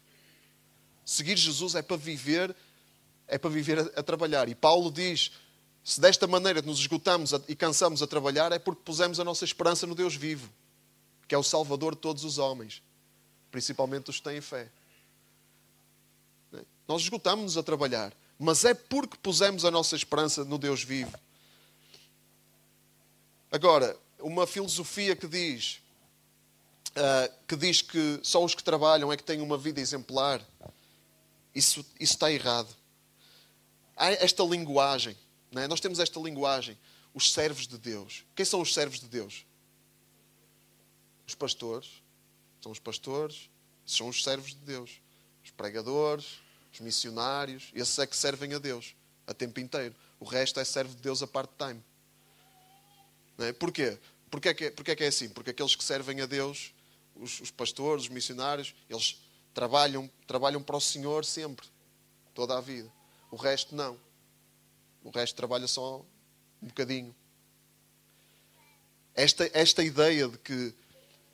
Seguir 1.03 1.39
Jesus 1.39 1.75
é 1.75 1.81
para 1.81 1.97
viver, 1.97 2.55
é 3.27 3.39
para 3.39 3.49
viver 3.49 3.79
a, 3.79 4.01
a 4.01 4.03
trabalhar. 4.03 4.51
E 4.51 4.55
Paulo 4.55 4.93
diz: 4.93 5.33
se 5.83 5.99
desta 5.99 6.27
maneira 6.27 6.61
nos 6.61 6.79
esgotamos 6.79 7.33
e 7.49 7.57
cansamos 7.57 8.03
a 8.03 8.07
trabalhar, 8.07 8.53
é 8.53 8.59
porque 8.59 8.83
pusemos 8.85 9.19
a 9.19 9.25
nossa 9.25 9.47
esperança 9.47 9.87
no 9.87 9.95
Deus 9.95 10.15
vivo, 10.15 10.51
que 11.27 11.35
é 11.35 11.39
o 11.39 11.43
Salvador 11.43 11.95
de 11.95 12.03
todos 12.03 12.23
os 12.23 12.37
homens, 12.37 12.83
principalmente 13.51 14.11
os 14.11 14.19
que 14.19 14.25
têm 14.25 14.43
fé. 14.43 14.71
Nós 16.87 17.01
esgotamos-nos 17.01 17.57
a 17.57 17.63
trabalhar, 17.63 18.13
mas 18.39 18.63
é 18.67 18.75
porque 18.75 19.17
pusemos 19.23 19.65
a 19.65 19.71
nossa 19.71 19.97
esperança 19.97 20.45
no 20.45 20.59
Deus 20.59 20.83
vivo. 20.83 21.19
Agora, 23.55 23.97
uma 24.19 24.47
filosofia 24.49 25.15
que 25.15 25.29
diz 25.29 25.81
uh, 26.91 27.33
que 27.47 27.55
diz 27.55 27.83
que 27.83 28.19
só 28.25 28.45
os 28.45 28.53
que 28.53 28.65
trabalham 28.65 29.13
é 29.13 29.17
que 29.17 29.23
têm 29.23 29.41
uma 29.41 29.57
vida 29.57 29.81
exemplar, 29.81 30.45
isso, 31.55 31.87
isso 32.01 32.15
está 32.15 32.33
errado. 32.33 32.75
Há 33.97 34.11
esta 34.11 34.43
linguagem 34.43 35.17
é? 35.61 35.69
Nós 35.69 35.81
temos 35.81 35.99
esta 35.99 36.19
linguagem, 36.19 36.77
os 37.13 37.33
servos 37.33 37.67
de 37.67 37.79
Deus. 37.79 38.25
Quem 38.35 38.45
são 38.45 38.61
os 38.61 38.75
servos 38.75 38.99
de 38.99 39.07
Deus? 39.07 39.47
Os 41.27 41.35
pastores. 41.35 42.03
São 42.61 42.73
os 42.73 42.79
pastores, 42.79 43.51
são 43.85 44.09
os 44.09 44.25
servos 44.25 44.51
de 44.51 44.61
Deus. 44.61 44.91
Os 45.45 45.51
pregadores, 45.51 46.41
os 46.73 46.81
missionários, 46.81 47.71
esses 47.75 47.99
é 47.99 48.07
que 48.07 48.17
servem 48.17 48.55
a 48.55 48.59
Deus 48.59 48.97
a 49.27 49.35
tempo 49.35 49.61
inteiro. 49.61 49.95
O 50.19 50.25
resto 50.25 50.59
é 50.59 50.65
servo 50.65 50.95
de 50.95 51.03
Deus 51.03 51.23
a 51.23 51.27
part-time. 51.27 51.83
É? 53.39 53.53
Porquê? 53.53 53.99
Porquê 54.31 54.49
é, 54.49 54.55
que, 54.55 54.71
porquê 54.71 54.91
é 54.91 54.97
que 54.97 55.05
é 55.05 55.07
assim? 55.07 55.29
Porque 55.29 55.51
aqueles 55.51 55.77
que 55.77 55.85
servem 55.85 56.21
a 56.21 56.27
Deus, 56.27 56.75
os, 57.15 57.41
os 57.41 57.51
pastores, 57.51 58.05
os 58.05 58.09
missionários, 58.09 58.75
eles 58.89 59.21
trabalham, 59.53 60.11
trabalham 60.27 60.63
para 60.63 60.77
o 60.77 60.81
Senhor 60.81 61.25
sempre, 61.25 61.67
toda 62.35 62.59
a 62.59 62.61
vida. 62.61 62.91
O 63.31 63.37
resto 63.37 63.75
não. 63.75 63.99
O 65.03 65.11
resto 65.11 65.37
trabalha 65.37 65.69
só 65.69 66.05
um 66.63 66.67
bocadinho. 66.67 67.15
Esta, 69.15 69.49
esta 69.53 69.83
ideia 69.83 70.29
de 70.29 70.39
que 70.39 70.75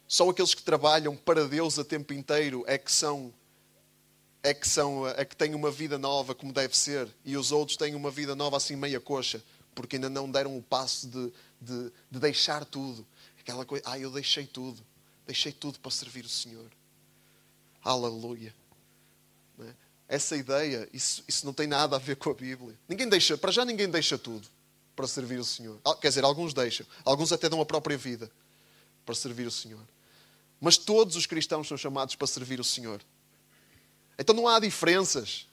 só 0.07 0.29
aqueles 0.29 0.55
que 0.55 0.63
trabalham 0.63 1.17
para 1.17 1.47
Deus 1.47 1.79
a 1.79 1.85
tempo 1.85 2.13
inteiro 2.13 2.65
é 2.67 2.77
que 2.77 2.93
são 2.93 3.33
é 4.43 4.53
que 4.53 4.69
são 4.69 5.07
é 5.07 5.25
que 5.25 5.37
têm 5.37 5.55
uma 5.55 5.71
vida 5.71 5.99
nova 5.99 6.35
como 6.35 6.53
deve 6.53 6.77
ser 6.77 7.09
e 7.25 7.37
os 7.37 7.53
outros 7.53 7.77
têm 7.77 7.95
uma 7.95 8.11
vida 8.11 8.35
nova 8.35 8.57
assim 8.57 8.75
meia 8.75 8.99
coxa 8.99 9.43
porque 9.81 9.97
ainda 9.97 10.11
não 10.11 10.31
deram 10.31 10.57
o 10.57 10.63
passo 10.63 11.09
de, 11.09 11.33
de, 11.61 11.93
de 12.11 12.19
deixar 12.19 12.65
tudo 12.65 13.07
aquela 13.39 13.65
coisa 13.65 13.85
ah 13.87 13.99
eu 13.99 14.11
deixei 14.11 14.47
tudo 14.47 14.85
deixei 15.27 15.53
tudo 15.53 15.79
para 15.79 15.91
servir 15.91 16.25
o 16.25 16.29
Senhor 16.29 16.71
aleluia 17.83 18.55
essa 20.11 20.37
ideia, 20.37 20.89
isso, 20.93 21.23
isso 21.29 21.47
não 21.47 21.53
tem 21.53 21.69
nada 21.69 21.95
a 21.95 21.99
ver 22.01 22.17
com 22.17 22.31
a 22.31 22.35
Bíblia. 22.35 22.77
Ninguém 22.89 23.09
deixa, 23.09 23.39
para 23.39 23.53
já 23.53 23.65
ninguém 23.65 23.89
deixa 23.89 24.19
tudo 24.19 24.49
para 24.97 25.07
servir 25.07 25.39
o 25.39 25.45
Senhor. 25.45 25.81
Quer 26.01 26.09
dizer, 26.09 26.25
alguns 26.25 26.53
deixam, 26.53 26.85
alguns 27.05 27.31
até 27.31 27.49
dão 27.49 27.61
a 27.61 27.65
própria 27.65 27.97
vida 27.97 28.29
para 29.07 29.15
servir 29.15 29.47
o 29.47 29.53
Senhor. 29.53 29.87
Mas 30.61 30.77
todos 30.77 31.15
os 31.15 31.27
cristãos 31.27 31.69
são 31.69 31.77
chamados 31.79 32.17
para 32.17 32.27
servir 32.27 32.59
o 32.59 32.65
Senhor. 32.65 33.01
Então 34.19 34.35
não 34.35 34.49
há 34.49 34.59
diferenças. 34.59 35.47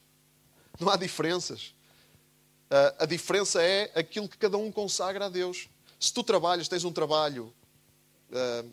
Não 0.79 0.89
há 0.89 0.97
diferenças. 0.97 1.75
Uh, 2.69 3.03
a 3.03 3.06
diferença 3.06 3.62
é 3.62 3.91
aquilo 3.95 4.27
que 4.27 4.38
cada 4.38 4.58
um 4.58 4.71
consagra 4.71 5.25
a 5.25 5.30
Deus. 5.30 5.69
Se 5.99 6.13
tu 6.13 6.21
trabalhas, 6.21 6.67
tens 6.67 6.84
um 6.84 6.91
trabalho, 6.91 7.53
uh, 8.30 8.71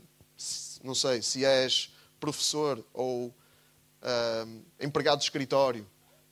não 0.82 0.94
sei, 0.94 1.22
se 1.22 1.44
és 1.44 1.92
professor 2.18 2.84
ou 2.92 3.28
uh, 3.28 4.64
empregado 4.80 5.18
de 5.18 5.24
escritório 5.24 5.86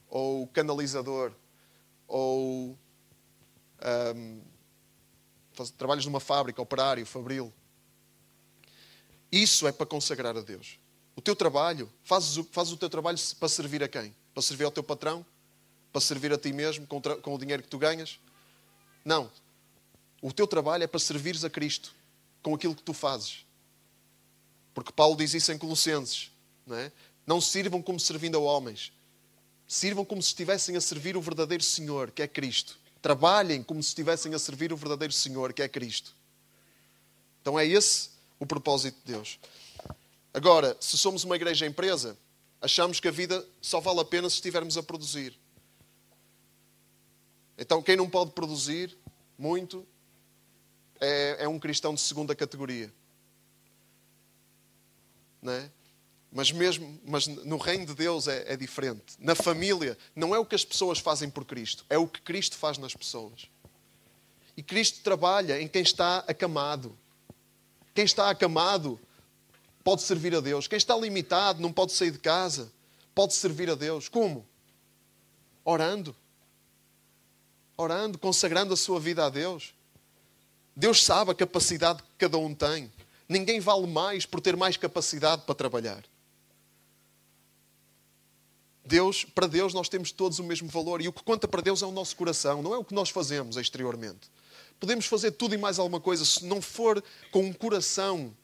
ou 0.09 0.47
canalizador 0.49 1.33
ou 2.07 2.77
trabalhas 5.79 6.05
numa 6.05 6.21
fábrica, 6.21 6.61
operário, 6.61 7.05
fabril. 7.07 7.53
Isso 9.31 9.67
é 9.67 9.73
para 9.73 9.87
consagrar 9.87 10.37
a 10.37 10.41
Deus. 10.41 10.79
O 11.17 11.21
teu 11.21 11.35
trabalho, 11.35 11.91
fazes 12.03 12.37
o, 12.37 12.45
fazes 12.45 12.73
o 12.73 12.77
teu 12.77 12.91
trabalho 12.91 13.19
para 13.39 13.49
servir 13.49 13.83
a 13.83 13.89
quem? 13.89 14.15
Para 14.35 14.43
servir 14.43 14.65
ao 14.65 14.71
teu 14.71 14.83
patrão? 14.83 15.25
Para 15.93 16.01
servir 16.01 16.33
a 16.33 16.39
ti 16.39 16.53
mesmo 16.53 16.87
com, 16.87 17.01
com 17.01 17.35
o 17.35 17.39
dinheiro 17.39 17.63
que 17.63 17.69
tu 17.69 17.79
ganhas? 17.79 18.19
Não. 19.05 19.31
O 20.21 20.33
teu 20.33 20.47
trabalho 20.47 20.85
é 20.85 20.87
para 20.87 21.01
servires 21.01 21.45
a 21.45 21.51
Cristo 21.51 21.95
com 22.43 22.55
aquilo 22.55 22.75
que 22.75 22.83
tu 22.83 22.93
fazes. 22.95 23.45
Porque 24.75 24.93
Paulo 24.93 25.17
diz 25.17 25.35
isso 25.35 25.53
em 25.53 25.59
Colossenses. 25.59 26.31
Não, 26.67 26.77
é? 26.77 26.93
não 27.27 27.41
sirvam 27.41 27.83
como 27.83 27.99
servindo 28.01 28.37
a 28.37 28.41
homens. 28.41 28.93
Sirvam 29.67 30.05
como 30.05 30.23
se 30.23 30.29
estivessem 30.29 30.77
a 30.77 30.81
servir 30.81 31.17
o 31.17 31.21
verdadeiro 31.21 31.63
Senhor, 31.63 32.11
que 32.11 32.23
é 32.23 32.29
Cristo. 32.29 32.79
Trabalhem 33.01 33.63
como 33.63 33.83
se 33.83 33.89
estivessem 33.91 34.35
a 34.35 34.39
servir 34.39 34.73
o 34.73 34.77
verdadeiro 34.77 35.13
Senhor, 35.13 35.53
que 35.53 35.63
é 35.63 35.69
Cristo. 35.69 36.15
Então 37.41 37.59
é 37.59 37.67
esse 37.67 38.11
o 38.39 38.47
propósito 38.47 38.97
de 39.05 39.13
Deus. 39.13 39.39
Agora, 40.33 40.77
se 40.81 40.97
somos 40.97 41.25
uma 41.25 41.37
igreja 41.37 41.67
empresa, 41.67 42.17
achamos 42.61 43.01
que 43.01 43.09
a 43.09 43.11
vida 43.11 43.45
só 43.61 43.81
vale 43.81 44.01
a 44.01 44.05
pena 44.05 44.31
se 44.31 44.37
estivermos 44.37 44.79
a 44.79 44.83
produzir. 44.83 45.37
Então, 47.57 47.83
quem 47.83 47.97
não 47.97 48.09
pode 48.09 48.33
produzir 48.33 48.97
muito 49.39 49.87
é, 51.01 51.45
é 51.45 51.49
um 51.49 51.59
cristão 51.59 51.95
de 51.95 52.01
segunda 52.01 52.35
categoria. 52.35 52.93
Não 55.41 55.53
é? 55.53 55.71
Mas 56.31 56.51
mesmo, 56.51 56.99
mas 57.05 57.27
no 57.27 57.59
reino 57.59 57.85
de 57.85 57.95
Deus 57.95 58.27
é, 58.27 58.53
é, 58.53 58.57
diferente. 58.57 59.17
Na 59.19 59.35
família, 59.35 59.99
não 60.17 60.35
é 60.35 60.39
o 60.39 60.47
que 60.47 60.55
as 60.55 60.65
pessoas 60.65 60.99
fazem 60.99 61.29
por 61.29 61.45
Cristo, 61.45 61.85
é 61.91 61.99
o 61.99 62.07
que 62.07 62.23
Cristo 62.23 62.57
faz 62.57 62.79
nas 62.79 62.95
pessoas. 62.95 63.51
E 64.57 64.63
Cristo 64.63 65.03
trabalha 65.03 65.61
em 65.61 65.69
quem 65.69 65.83
está 65.83 66.19
acamado. 66.27 66.97
Quem 67.95 68.05
está 68.05 68.31
acamado 68.31 68.99
pode 69.85 70.03
servir 70.03 70.35
a 70.35 70.41
Deus. 70.41 70.67
Quem 70.67 70.77
está 70.77 70.97
limitado 70.97 71.61
não 71.61 71.73
pode 71.73 71.93
sair 71.93 72.11
de 72.11 72.19
casa, 72.19 72.73
pode 73.15 73.35
servir 73.35 73.69
a 73.69 73.75
Deus. 73.75 74.09
Como? 74.09 74.47
Orando. 75.65 76.17
Orando, 77.83 78.19
consagrando 78.19 78.75
a 78.75 78.77
sua 78.77 79.01
vida 79.01 79.27
a 79.27 79.29
Deus. 79.29 79.75
Deus 80.75 81.03
sabe 81.03 81.33
a 81.33 81.35
capacidade 81.35 82.03
que 82.03 82.09
cada 82.19 82.39
um 82.39 82.55
tem. 82.55 82.91
Ninguém 83.29 83.61
vale 83.61 83.87
mais 83.87 84.25
por 84.25 84.41
ter 84.41 84.57
mais 84.57 84.77
capacidade 84.77 85.43
para 85.43 85.55
trabalhar. 85.55 86.05
Deus, 88.85 89.25
para 89.25 89.47
Deus 89.47 89.73
nós 89.73 89.89
temos 89.89 90.11
todos 90.11 90.39
o 90.39 90.45
mesmo 90.45 90.69
valor 90.69 91.01
e 91.01 91.09
o 91.09 91.13
que 91.13 91.23
conta 91.23 91.47
para 91.47 91.63
Deus 91.63 91.83
é 91.83 91.87
o 91.87 91.93
nosso 91.93 92.17
coração, 92.17 92.63
não 92.63 92.75
é 92.75 92.79
o 92.79 92.85
que 92.85 92.95
nós 92.95 93.11
fazemos 93.11 93.57
exteriormente. 93.57 94.31
Podemos 94.81 95.07
fazer 95.07 95.33
tudo 95.33 95.55
e 95.55 95.59
mais 95.59 95.79
alguma 95.79 96.01
coisa 96.01 96.25
se 96.25 96.45
não 96.45 96.61
for 96.61 97.03
com 97.31 97.41
um 97.41 97.53
coração 97.53 98.35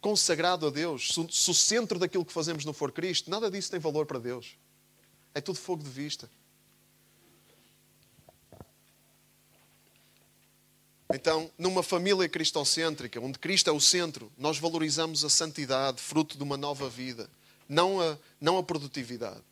consagrado 0.00 0.66
a 0.66 0.70
Deus, 0.70 1.14
se 1.30 1.50
o 1.50 1.54
centro 1.54 1.98
daquilo 1.98 2.24
que 2.24 2.32
fazemos 2.32 2.64
não 2.64 2.72
for 2.72 2.92
Cristo, 2.92 3.30
nada 3.30 3.50
disso 3.50 3.70
tem 3.70 3.80
valor 3.80 4.04
para 4.04 4.18
Deus. 4.18 4.56
É 5.34 5.40
tudo 5.40 5.58
fogo 5.58 5.82
de 5.82 5.88
vista. 5.88 6.30
Então, 11.14 11.50
numa 11.58 11.82
família 11.82 12.28
cristocêntrica, 12.28 13.20
onde 13.20 13.38
Cristo 13.38 13.68
é 13.68 13.72
o 13.72 13.80
centro, 13.80 14.32
nós 14.36 14.58
valorizamos 14.58 15.24
a 15.24 15.30
santidade, 15.30 16.00
fruto 16.00 16.36
de 16.36 16.42
uma 16.42 16.56
nova 16.56 16.88
vida, 16.88 17.28
não 17.68 18.00
a, 18.00 18.18
não 18.40 18.58
a 18.58 18.62
produtividade. 18.62 19.42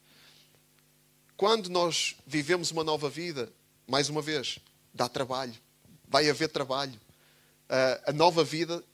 Quando 1.36 1.68
nós 1.70 2.16
vivemos 2.26 2.70
uma 2.70 2.84
nova 2.84 3.08
vida, 3.08 3.52
mais 3.86 4.08
uma 4.08 4.20
vez, 4.20 4.58
dá 4.92 5.08
trabalho. 5.08 5.54
Vai 6.08 6.28
haver 6.28 6.48
trabalho. 6.48 7.00
a 8.06 8.12
nova 8.12 8.44
vida 8.44 8.84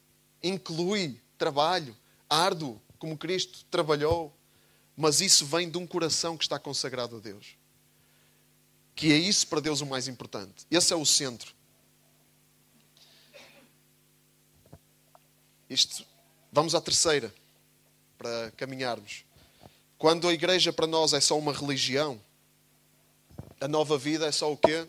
inclui 0.43 1.21
trabalho 1.39 1.97
árduo, 2.29 2.81
como 2.99 3.17
Cristo 3.17 3.65
trabalhou, 3.71 4.35
mas 4.97 5.21
isso 5.21 5.45
vem 5.47 5.71
de 5.71 5.79
um 5.79 5.87
coração 5.87 6.37
que 6.37 6.45
está 6.45 6.59
consagrado 6.59 7.17
a 7.17 7.21
Deus. 7.21 7.57
Que 8.95 9.13
é 9.13 9.17
isso 9.17 9.47
para 9.47 9.61
Deus 9.61 9.81
o 9.81 9.87
mais 9.87 10.09
importante. 10.09 10.67
Esse 10.71 10.93
é 10.93 10.97
o 10.97 11.05
centro. 11.05 11.56
Isto, 15.69 16.05
vamos 16.53 16.75
à 16.75 16.81
terceira, 16.81 17.33
para 18.17 18.51
caminharmos. 18.53 19.25
Quando 19.99 20.29
a 20.29 20.33
igreja 20.33 20.73
para 20.73 20.87
nós 20.87 21.13
é 21.13 21.21
só 21.21 21.39
uma 21.39 21.53
religião, 21.53 22.21
a 23.61 23.67
nova 23.67 23.97
vida 23.97 24.27
é 24.27 24.33
só 24.33 24.53
o 24.53 24.57
quê? 24.57 24.87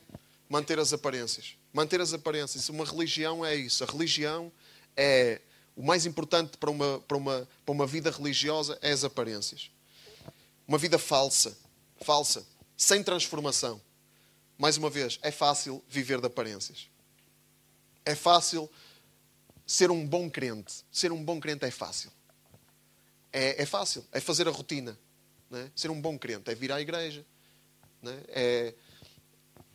Manter 0.49 0.79
as 0.79 0.93
aparências. 0.93 1.55
Manter 1.73 2.01
as 2.01 2.13
aparências. 2.13 2.69
Uma 2.69 2.85
religião 2.85 3.45
é 3.45 3.55
isso. 3.55 3.83
A 3.83 3.87
religião 3.87 4.51
é 4.95 5.41
o 5.75 5.83
mais 5.83 6.05
importante 6.05 6.57
para 6.57 6.71
uma, 6.71 6.99
para 7.01 7.15
uma, 7.15 7.47
para 7.65 7.71
uma 7.71 7.85
vida 7.85 8.09
religiosa 8.09 8.77
é 8.81 8.91
as 8.91 9.03
aparências. 9.03 9.69
Uma 10.67 10.77
vida 10.77 10.97
falsa, 10.97 11.55
falsa, 12.01 12.45
sem 12.75 13.03
transformação. 13.03 13.79
Mais 14.57 14.75
uma 14.75 14.89
vez, 14.89 15.19
é 15.21 15.31
fácil 15.31 15.83
viver 15.87 16.19
de 16.19 16.25
aparências. 16.25 16.89
É 18.03 18.15
fácil 18.15 18.69
ser 19.67 19.91
um 19.91 20.07
bom 20.07 20.29
crente. 20.29 20.85
Ser 20.89 21.11
um 21.11 21.21
bom 21.21 21.39
crente 21.41 21.65
é 21.65 21.71
fácil. 21.71 22.09
É, 23.33 23.61
é 23.61 23.65
fácil. 23.65 24.03
É 24.13 24.21
fazer 24.21 24.47
a 24.47 24.51
rotina. 24.51 24.97
É? 25.51 25.69
Ser 25.75 25.91
um 25.91 26.01
bom 26.01 26.17
crente 26.17 26.49
é 26.49 26.55
vir 26.55 26.71
à 26.71 26.81
igreja, 26.81 27.25
né? 28.01 28.21
é, 28.29 28.73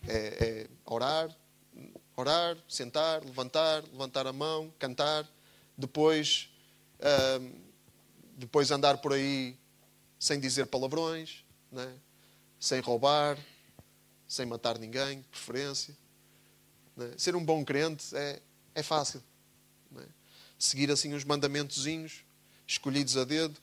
é, 0.07 0.17
é 0.17 0.69
orar, 0.85 1.35
orar, 2.15 2.59
sentar, 2.69 3.25
levantar, 3.25 3.83
levantar 3.85 4.27
a 4.27 4.33
mão, 4.35 4.73
cantar, 4.79 5.27
depois, 5.77 6.51
uh, 6.99 7.59
depois 8.37 8.71
andar 8.71 8.99
por 8.99 9.15
aí 9.15 9.57
sem 10.19 10.39
dizer 10.39 10.67
palavrões, 10.67 11.43
né? 11.71 11.97
sem 12.61 12.81
roubar, 12.81 13.39
sem 14.29 14.45
matar 14.45 14.79
ninguém, 14.79 15.21
de 15.21 15.29
preferência. 15.29 15.97
Né? 16.95 17.15
Ser 17.17 17.35
um 17.35 17.43
bom 17.43 17.65
crente 17.65 18.15
é, 18.15 18.43
é 18.75 18.83
fácil. 18.83 19.23
Seguir 20.63 20.93
assim 20.93 21.13
os 21.13 21.25
mandamentozinhos 21.25 22.25
escolhidos 22.65 23.17
a 23.17 23.25
dedo. 23.25 23.61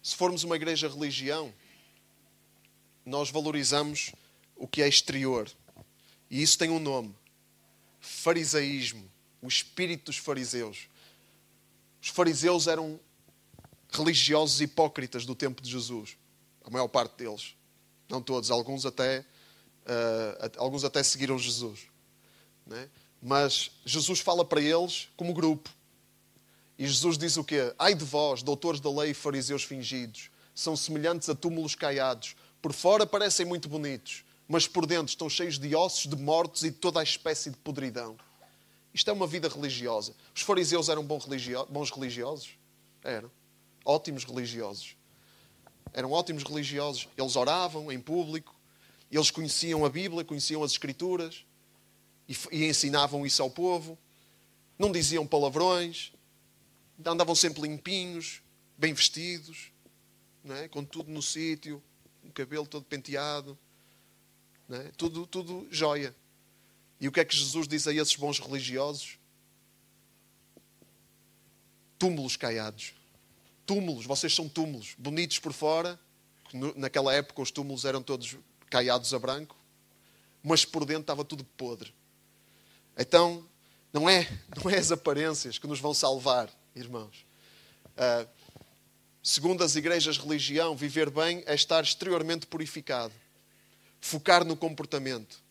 Se 0.00 0.14
formos 0.14 0.44
uma 0.44 0.54
igreja 0.54 0.88
religião, 0.88 1.52
nós 3.04 3.28
valorizamos 3.28 4.12
o 4.54 4.68
que 4.68 4.82
é 4.82 4.88
exterior. 4.88 5.50
E 6.30 6.40
isso 6.40 6.56
tem 6.56 6.70
um 6.70 6.78
nome: 6.78 7.12
farisaísmo, 7.98 9.10
o 9.42 9.48
espírito 9.48 10.04
dos 10.04 10.16
fariseus. 10.16 10.88
Os 12.00 12.10
fariseus 12.10 12.68
eram 12.68 13.00
religiosos 13.90 14.60
hipócritas 14.60 15.26
do 15.26 15.34
tempo 15.34 15.60
de 15.60 15.68
Jesus, 15.68 16.16
a 16.62 16.70
maior 16.70 16.86
parte 16.86 17.16
deles. 17.16 17.56
Não 18.08 18.22
todos, 18.22 18.52
alguns 18.52 18.86
até, 18.86 19.22
uh, 19.82 20.52
alguns 20.56 20.84
até 20.84 21.02
seguiram 21.02 21.36
Jesus. 21.36 21.80
Né? 22.64 22.88
Mas 23.20 23.72
Jesus 23.84 24.20
fala 24.20 24.44
para 24.44 24.60
eles 24.60 25.08
como 25.16 25.34
grupo. 25.34 25.74
E 26.78 26.86
Jesus 26.86 27.16
diz 27.16 27.36
o 27.36 27.44
quê? 27.44 27.74
Ai 27.78 27.94
de 27.94 28.04
vós, 28.04 28.42
doutores 28.42 28.80
da 28.80 28.90
lei 28.90 29.10
e 29.10 29.14
fariseus 29.14 29.64
fingidos, 29.64 30.30
são 30.54 30.76
semelhantes 30.76 31.28
a 31.28 31.34
túmulos 31.34 31.74
caiados, 31.74 32.36
por 32.60 32.72
fora 32.72 33.06
parecem 33.06 33.46
muito 33.46 33.68
bonitos, 33.68 34.24
mas 34.48 34.66
por 34.66 34.86
dentro 34.86 35.08
estão 35.08 35.28
cheios 35.28 35.58
de 35.58 35.74
ossos, 35.74 36.06
de 36.08 36.16
mortos 36.16 36.64
e 36.64 36.70
de 36.70 36.76
toda 36.76 37.00
a 37.00 37.02
espécie 37.02 37.50
de 37.50 37.56
podridão. 37.56 38.16
Isto 38.92 39.10
é 39.10 39.12
uma 39.12 39.26
vida 39.26 39.48
religiosa. 39.48 40.14
Os 40.34 40.40
fariseus 40.42 40.88
eram 40.88 41.04
bons 41.04 41.26
religiosos? 41.90 42.48
Eram. 43.04 43.30
Ótimos 43.84 44.24
religiosos. 44.24 44.96
Eram 45.92 46.12
ótimos 46.12 46.42
religiosos. 46.42 47.06
Eles 47.16 47.36
oravam 47.36 47.92
em 47.92 48.00
público, 48.00 48.54
eles 49.10 49.30
conheciam 49.30 49.84
a 49.84 49.90
Bíblia, 49.90 50.24
conheciam 50.24 50.62
as 50.62 50.72
Escrituras 50.72 51.44
e, 52.50 52.66
ensinavam 52.66 53.24
isso 53.26 53.42
ao 53.42 53.50
povo. 53.50 53.98
Não 54.78 54.90
diziam 54.90 55.26
palavrões, 55.26 56.12
andavam 57.04 57.34
sempre 57.34 57.62
limpinhos, 57.62 58.42
bem 58.76 58.92
vestidos, 58.92 59.72
é? 60.44 60.68
com 60.68 60.84
tudo 60.84 61.10
no 61.10 61.22
sítio, 61.22 61.82
o 62.24 62.30
cabelo 62.32 62.66
todo 62.66 62.84
penteado, 62.84 63.58
é? 64.70 64.90
tudo, 64.96 65.26
tudo 65.26 65.66
joia. 65.70 66.14
E 67.00 67.08
o 67.08 67.12
que 67.12 67.20
é 67.20 67.24
que 67.24 67.36
Jesus 67.36 67.68
diz 67.68 67.86
a 67.86 67.92
esses 67.92 68.16
bons 68.16 68.38
religiosos? 68.38 69.18
Túmulos 71.98 72.36
caiados. 72.36 72.94
Túmulos, 73.66 74.06
vocês 74.06 74.34
são 74.34 74.48
túmulos, 74.48 74.94
bonitos 74.96 75.38
por 75.38 75.52
fora. 75.52 75.98
Naquela 76.76 77.12
época 77.12 77.42
os 77.42 77.50
túmulos 77.50 77.84
eram 77.84 78.02
todos 78.02 78.36
caiados 78.70 79.12
a 79.12 79.18
branco, 79.18 79.56
mas 80.42 80.64
por 80.64 80.84
dentro 80.84 81.02
estava 81.02 81.24
tudo 81.24 81.44
podre. 81.44 81.92
Então, 82.96 83.46
não 83.92 84.08
é, 84.08 84.26
não 84.56 84.70
é 84.70 84.78
as 84.78 84.92
aparências 84.92 85.58
que 85.58 85.66
nos 85.66 85.80
vão 85.80 85.92
salvar, 85.92 86.50
irmãos. 86.76 87.26
Uh, 87.96 88.28
segundo 89.22 89.64
as 89.64 89.74
igrejas 89.74 90.18
religião, 90.18 90.76
viver 90.76 91.10
bem 91.10 91.42
é 91.46 91.54
estar 91.54 91.82
exteriormente 91.82 92.46
purificado, 92.46 93.14
focar 94.00 94.44
no 94.44 94.56
comportamento. 94.56 95.42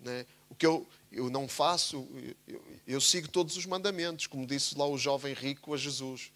Né? 0.00 0.24
O 0.48 0.54
que 0.54 0.66
eu, 0.66 0.86
eu 1.10 1.28
não 1.28 1.48
faço, 1.48 2.08
eu, 2.46 2.64
eu 2.86 3.00
sigo 3.00 3.28
todos 3.28 3.56
os 3.56 3.66
mandamentos, 3.66 4.26
como 4.26 4.46
disse 4.46 4.78
lá 4.78 4.86
o 4.86 4.96
jovem 4.96 5.34
rico 5.34 5.74
a 5.74 5.76
Jesus. 5.76 6.32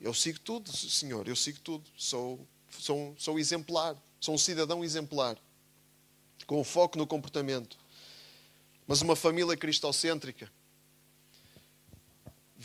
Eu 0.00 0.12
sigo 0.12 0.40
tudo, 0.40 0.74
Senhor, 0.74 1.28
eu 1.28 1.36
sigo 1.36 1.60
tudo. 1.60 1.88
Sou, 1.96 2.46
sou, 2.70 3.14
sou 3.18 3.38
exemplar, 3.38 3.96
sou 4.20 4.34
um 4.34 4.38
cidadão 4.38 4.84
exemplar, 4.84 5.38
com 6.46 6.62
foco 6.64 6.98
no 6.98 7.06
comportamento. 7.06 7.78
Mas 8.86 9.00
uma 9.02 9.16
família 9.16 9.56
cristocêntrica 9.56 10.50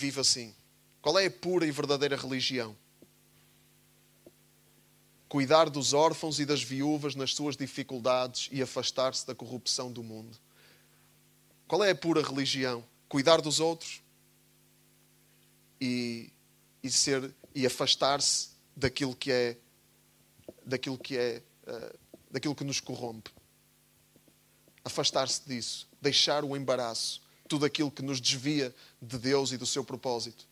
vive 0.02 0.20
assim. 0.20 0.54
Qual 1.02 1.18
é 1.20 1.26
a 1.28 1.32
pura 1.32 1.66
e 1.66 1.72
verdadeira 1.72 2.16
religião? 2.16 2.76
Cuidar 5.30 5.70
dos 5.70 5.94
órfãos 5.94 6.40
e 6.40 6.46
das 6.46 6.62
viúvas 6.62 7.16
nas 7.16 7.34
suas 7.34 7.56
dificuldades 7.56 8.50
e 8.52 8.62
afastar-se 8.62 9.26
da 9.26 9.36
corrupção 9.36 9.92
do 9.92 10.04
mundo. 10.04 10.38
Qual 11.68 11.84
é 11.84 11.92
a 11.92 11.96
pura 11.96 12.22
religião? 12.22 12.84
Cuidar 13.08 13.42
dos 13.42 13.60
outros 13.60 14.02
e, 15.80 16.32
e 16.84 16.90
ser 16.90 17.34
e 17.54 17.66
afastar-se 17.66 18.50
daquilo 18.76 19.16
que 19.16 19.32
é 19.32 19.58
daquilo 20.66 20.98
que 20.98 21.18
é 21.18 21.42
uh, 21.68 22.00
daquilo 22.30 22.56
que 22.56 22.64
nos 22.64 22.80
corrompe. 22.80 23.32
Afastar-se 24.84 25.42
disso, 25.48 25.88
deixar 26.02 26.44
o 26.44 26.56
embaraço, 26.58 27.21
tudo 27.52 27.66
aquilo 27.66 27.92
que 27.92 28.02
nos 28.02 28.22
desvia 28.22 28.74
de 29.02 29.18
Deus 29.18 29.52
e 29.52 29.58
do 29.58 29.66
seu 29.66 29.84
propósito. 29.84 30.48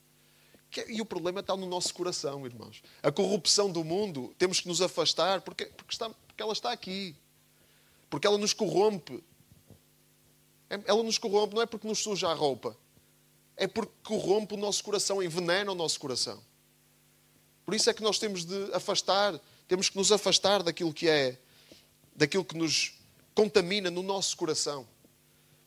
É, 0.76 0.92
e 0.92 1.00
o 1.00 1.06
problema 1.06 1.40
está 1.40 1.56
no 1.56 1.66
nosso 1.66 1.94
coração, 1.94 2.46
irmãos. 2.46 2.84
A 3.02 3.10
corrupção 3.10 3.72
do 3.72 3.86
mundo, 3.86 4.36
temos 4.38 4.60
que 4.60 4.68
nos 4.68 4.82
afastar 4.82 5.40
porque, 5.40 5.68
porque, 5.68 5.94
está, 5.94 6.10
porque 6.10 6.44
ela 6.44 6.52
está 6.52 6.74
aqui. 6.74 7.16
Porque 8.10 8.28
ela 8.28 8.38
nos 8.38 8.52
corrompe. 8.52 9.24
É, 10.70 10.78
ela 10.88 11.02
nos 11.02 11.18
corrompe 11.18 11.56
não 11.56 11.62
é 11.62 11.66
porque 11.66 11.88
nos 11.88 12.00
suja 12.00 12.28
a 12.28 12.34
roupa, 12.34 12.76
é 13.56 13.66
porque 13.66 13.94
corrompe 14.04 14.56
o 14.56 14.58
nosso 14.58 14.84
coração, 14.84 15.24
envenena 15.24 15.72
o 15.72 15.76
nosso 15.76 15.98
coração. 16.02 16.44
Por 17.66 17.74
isso 17.74 17.90
é 17.90 17.94
que 17.94 18.04
nós 18.04 18.20
temos 18.20 18.44
de 18.44 18.74
afastar, 18.74 19.40
temos 19.70 19.88
que 19.88 19.96
nos 19.96 20.12
afastar 20.12 20.64
daquilo 20.64 20.94
que 20.94 21.08
é, 21.08 21.40
daquilo 22.14 22.44
que 22.44 22.58
nos 22.58 23.00
contamina 23.34 23.90
no 23.90 24.04
nosso 24.04 24.36
coração. 24.36 24.86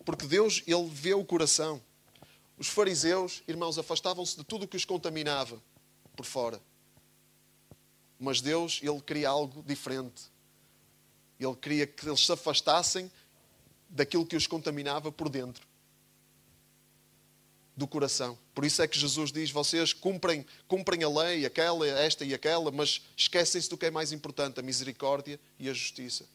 Porque 0.04 0.26
Deus, 0.26 0.62
Ele 0.66 0.88
vê 0.88 1.14
o 1.14 1.24
coração. 1.24 1.82
Os 2.58 2.68
fariseus, 2.68 3.42
irmãos, 3.48 3.78
afastavam-se 3.78 4.36
de 4.36 4.44
tudo 4.44 4.64
o 4.64 4.68
que 4.68 4.76
os 4.76 4.84
contaminava 4.84 5.62
por 6.16 6.24
fora. 6.24 6.60
Mas 8.18 8.40
Deus, 8.40 8.80
Ele 8.82 9.00
queria 9.00 9.28
algo 9.28 9.62
diferente. 9.62 10.30
Ele 11.38 11.56
queria 11.56 11.86
que 11.86 12.06
eles 12.06 12.24
se 12.24 12.32
afastassem 12.32 13.10
daquilo 13.88 14.26
que 14.26 14.36
os 14.36 14.46
contaminava 14.46 15.10
por 15.10 15.28
dentro 15.28 15.66
do 17.76 17.86
coração. 17.86 18.38
Por 18.54 18.64
isso 18.64 18.82
é 18.82 18.88
que 18.88 18.98
Jesus 18.98 19.32
diz: 19.32 19.50
vocês 19.50 19.92
cumprem, 19.92 20.46
cumprem 20.68 21.02
a 21.02 21.08
lei, 21.08 21.44
aquela, 21.44 21.86
esta 21.86 22.24
e 22.24 22.34
aquela, 22.34 22.70
mas 22.70 23.02
esquecem-se 23.16 23.68
do 23.68 23.76
que 23.76 23.86
é 23.86 23.90
mais 23.90 24.12
importante: 24.12 24.60
a 24.60 24.62
misericórdia 24.62 25.40
e 25.58 25.68
a 25.68 25.72
justiça. 25.72 26.26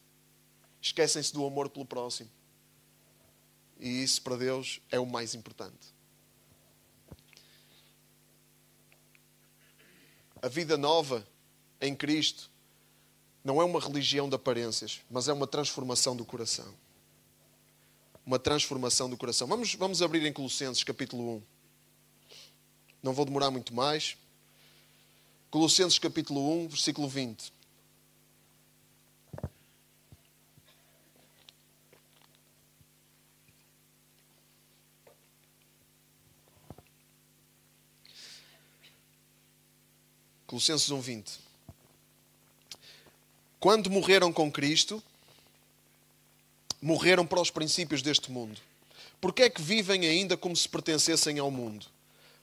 Esquecem-se 0.80 1.32
do 1.32 1.44
amor 1.44 1.68
pelo 1.70 1.86
próximo. 1.86 2.30
E 3.78 4.02
isso 4.02 4.22
para 4.22 4.36
Deus 4.36 4.80
é 4.90 4.98
o 4.98 5.06
mais 5.06 5.34
importante. 5.34 5.94
A 10.40 10.48
vida 10.48 10.76
nova 10.76 11.26
em 11.80 11.94
Cristo 11.94 12.50
não 13.44 13.60
é 13.60 13.64
uma 13.64 13.80
religião 13.80 14.28
de 14.28 14.34
aparências, 14.34 15.00
mas 15.10 15.28
é 15.28 15.32
uma 15.32 15.46
transformação 15.46 16.16
do 16.16 16.24
coração 16.24 16.74
uma 18.28 18.38
transformação 18.38 19.08
do 19.08 19.16
coração. 19.16 19.48
Vamos, 19.48 19.74
vamos 19.74 20.02
abrir 20.02 20.22
em 20.26 20.32
Colossenses 20.34 20.84
capítulo 20.84 21.36
1. 21.36 21.42
Não 23.02 23.14
vou 23.14 23.24
demorar 23.24 23.50
muito 23.50 23.74
mais. 23.74 24.18
Colossenses 25.50 25.98
capítulo 25.98 26.64
1, 26.64 26.68
versículo 26.68 27.08
20. 27.08 27.50
Colossenses 40.48 40.90
1, 40.90 40.98
20. 40.98 41.40
Quando 43.60 43.90
morreram 43.90 44.32
com 44.32 44.50
Cristo, 44.50 45.02
morreram 46.80 47.26
para 47.26 47.42
os 47.42 47.50
princípios 47.50 48.00
deste 48.00 48.32
mundo? 48.32 48.58
Porquê 49.20 49.42
é 49.42 49.50
que 49.50 49.60
vivem 49.60 50.06
ainda 50.06 50.38
como 50.38 50.56
se 50.56 50.66
pertencessem 50.66 51.38
ao 51.38 51.50
mundo? 51.50 51.84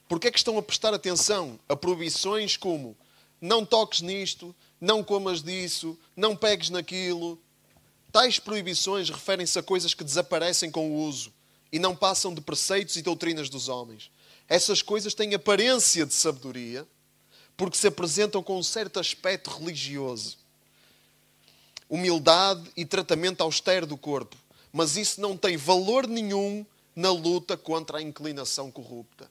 Porquê 0.07 0.27
é 0.27 0.31
que 0.31 0.37
estão 0.37 0.55
a 0.59 0.61
prestar 0.61 0.93
atenção 0.93 1.59
a 1.67 1.75
proibições 1.75 2.55
como 2.55 2.95
não 3.41 3.65
toques 3.65 4.01
nisto, 4.01 4.55
não 4.79 5.03
comas 5.03 5.41
disso, 5.41 5.97
não 6.15 6.35
pegues 6.35 6.69
naquilo? 6.69 7.41
Tais 8.11 8.37
proibições 8.37 9.09
referem-se 9.09 9.57
a 9.57 9.63
coisas 9.63 9.95
que 9.95 10.03
desaparecem 10.03 10.69
com 10.69 10.91
o 10.91 10.97
uso 11.07 11.33
e 11.71 11.79
não 11.79 11.95
passam 11.95 12.35
de 12.35 12.39
preceitos 12.39 12.97
e 12.97 13.01
doutrinas 13.01 13.49
dos 13.49 13.67
homens. 13.67 14.11
Essas 14.47 14.83
coisas 14.83 15.15
têm 15.15 15.33
aparência 15.33 16.05
de 16.05 16.13
sabedoria 16.13 16.87
porque 17.55 17.77
se 17.77 17.87
apresentam 17.87 18.43
com 18.43 18.57
um 18.57 18.63
certo 18.63 18.99
aspecto 18.99 19.49
religioso 19.49 20.37
humildade 21.89 22.71
e 22.75 22.85
tratamento 22.85 23.41
austero 23.41 23.85
do 23.85 23.97
corpo, 23.97 24.35
mas 24.71 24.97
isso 24.97 25.21
não 25.21 25.37
tem 25.37 25.55
valor 25.57 26.07
nenhum 26.07 26.65
na 26.95 27.11
luta 27.11 27.55
contra 27.55 27.99
a 27.99 28.01
inclinação 28.01 28.71
corrupta. 28.71 29.29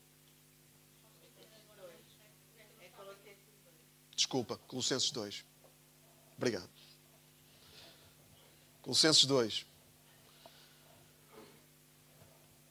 Desculpa, 4.15 4.59
Colossenses 4.69 5.11
2. 5.11 5.45
Obrigado. 6.37 6.69
Colossenses 8.83 9.25
2. 9.25 9.67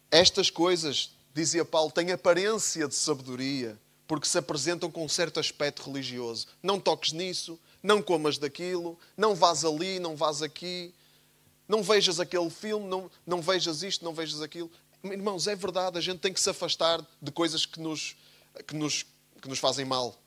Estas 0.09 0.49
coisas, 0.49 1.11
dizia 1.33 1.65
Paulo, 1.65 1.91
têm 1.91 2.11
aparência 2.11 2.87
de 2.87 2.95
sabedoria, 2.95 3.77
porque 4.07 4.27
se 4.27 4.37
apresentam 4.37 4.91
com 4.91 5.05
um 5.05 5.09
certo 5.09 5.39
aspecto 5.39 5.83
religioso. 5.83 6.47
Não 6.61 6.79
toques 6.79 7.11
nisso, 7.11 7.59
não 7.81 8.01
comas 8.01 8.37
daquilo, 8.37 8.97
não 9.17 9.35
vás 9.35 9.63
ali, 9.65 9.99
não 9.99 10.15
vás 10.15 10.41
aqui, 10.41 10.93
não 11.67 11.81
vejas 11.81 12.19
aquele 12.19 12.49
filme, 12.49 12.87
não, 12.87 13.09
não 13.25 13.41
vejas 13.41 13.83
isto, 13.83 14.03
não 14.03 14.13
vejas 14.13 14.41
aquilo. 14.41 14.69
Irmãos, 15.03 15.47
é 15.47 15.55
verdade, 15.55 15.97
a 15.97 16.01
gente 16.01 16.19
tem 16.19 16.33
que 16.33 16.39
se 16.39 16.49
afastar 16.49 17.05
de 17.21 17.31
coisas 17.31 17.65
que 17.65 17.79
nos, 17.79 18.15
que 18.67 18.75
nos, 18.75 19.05
que 19.41 19.49
nos 19.49 19.59
fazem 19.59 19.85
mal. 19.85 20.17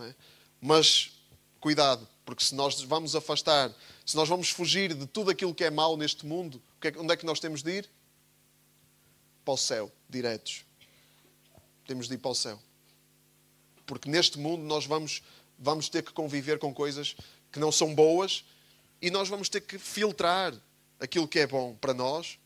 É? 0.00 0.14
Mas 0.60 1.12
cuidado, 1.60 2.06
porque 2.24 2.44
se 2.44 2.54
nós 2.54 2.80
vamos 2.82 3.16
afastar, 3.16 3.72
se 4.04 4.16
nós 4.16 4.28
vamos 4.28 4.50
fugir 4.50 4.94
de 4.94 5.06
tudo 5.06 5.30
aquilo 5.30 5.54
que 5.54 5.64
é 5.64 5.70
mau 5.70 5.96
neste 5.96 6.24
mundo, 6.24 6.62
é 6.82 6.92
onde 6.98 7.12
é 7.12 7.16
que 7.16 7.26
nós 7.26 7.40
temos 7.40 7.62
de 7.62 7.78
ir? 7.78 7.90
Para 9.44 9.54
o 9.54 9.56
céu, 9.56 9.90
diretos. 10.08 10.64
Temos 11.86 12.06
de 12.06 12.14
ir 12.14 12.18
para 12.18 12.30
o 12.30 12.34
céu. 12.34 12.60
Porque 13.88 14.08
neste 14.08 14.38
mundo 14.38 14.62
nós 14.62 14.84
vamos 14.86 15.22
vamos 15.58 15.88
ter 15.88 16.02
que 16.02 16.12
conviver 16.12 16.58
com 16.58 16.72
coisas 16.72 17.16
que 17.50 17.58
não 17.58 17.72
são 17.72 17.94
boas 17.94 18.44
e 19.02 19.10
nós 19.10 19.28
vamos 19.28 19.48
ter 19.48 19.60
que 19.60 19.78
filtrar 19.78 20.54
aquilo 21.00 21.26
que 21.26 21.40
é 21.40 21.46
bom 21.46 21.74
para 21.74 21.92
nós, 21.92 22.38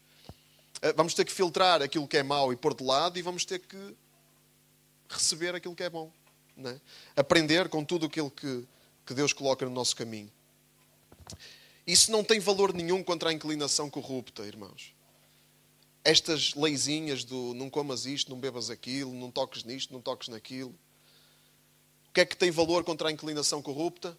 eh, 0.80 0.92
vamos 0.94 1.14
ter 1.14 1.24
que 1.24 1.32
filtrar 1.32 1.82
aquilo 1.82 2.08
que 2.08 2.16
é 2.16 2.22
mau 2.22 2.52
e 2.52 2.56
pôr 2.56 2.74
de 2.74 2.84
lado 2.84 3.18
e 3.18 3.22
vamos 3.22 3.44
ter 3.44 3.58
que 3.58 3.94
receber 5.08 5.54
aquilo 5.54 5.74
que 5.74 5.82
é 5.82 5.90
bom. 5.90 6.10
É? 6.64 6.80
Aprender 7.16 7.68
com 7.68 7.84
tudo 7.84 8.06
aquilo 8.06 8.30
que, 8.30 8.64
que 9.04 9.14
Deus 9.14 9.32
coloca 9.32 9.64
no 9.64 9.70
nosso 9.70 9.96
caminho. 9.96 10.30
Isso 11.86 12.12
não 12.12 12.22
tem 12.22 12.38
valor 12.38 12.72
nenhum 12.72 13.02
contra 13.02 13.30
a 13.30 13.32
inclinação 13.32 13.90
corrupta, 13.90 14.44
irmãos. 14.44 14.94
Estas 16.04 16.54
leizinhas 16.54 17.24
do 17.24 17.54
não 17.54 17.68
comas 17.68 18.06
isto, 18.06 18.30
não 18.30 18.38
bebas 18.38 18.70
aquilo, 18.70 19.12
não 19.12 19.30
toques 19.30 19.64
nisto, 19.64 19.92
não 19.92 20.00
toques 20.00 20.28
naquilo 20.28 20.74
o 22.12 22.14
que 22.14 22.20
é 22.20 22.26
que 22.26 22.36
tem 22.36 22.50
valor 22.50 22.84
contra 22.84 23.08
a 23.08 23.10
inclinação 23.10 23.62
corrupta? 23.62 24.14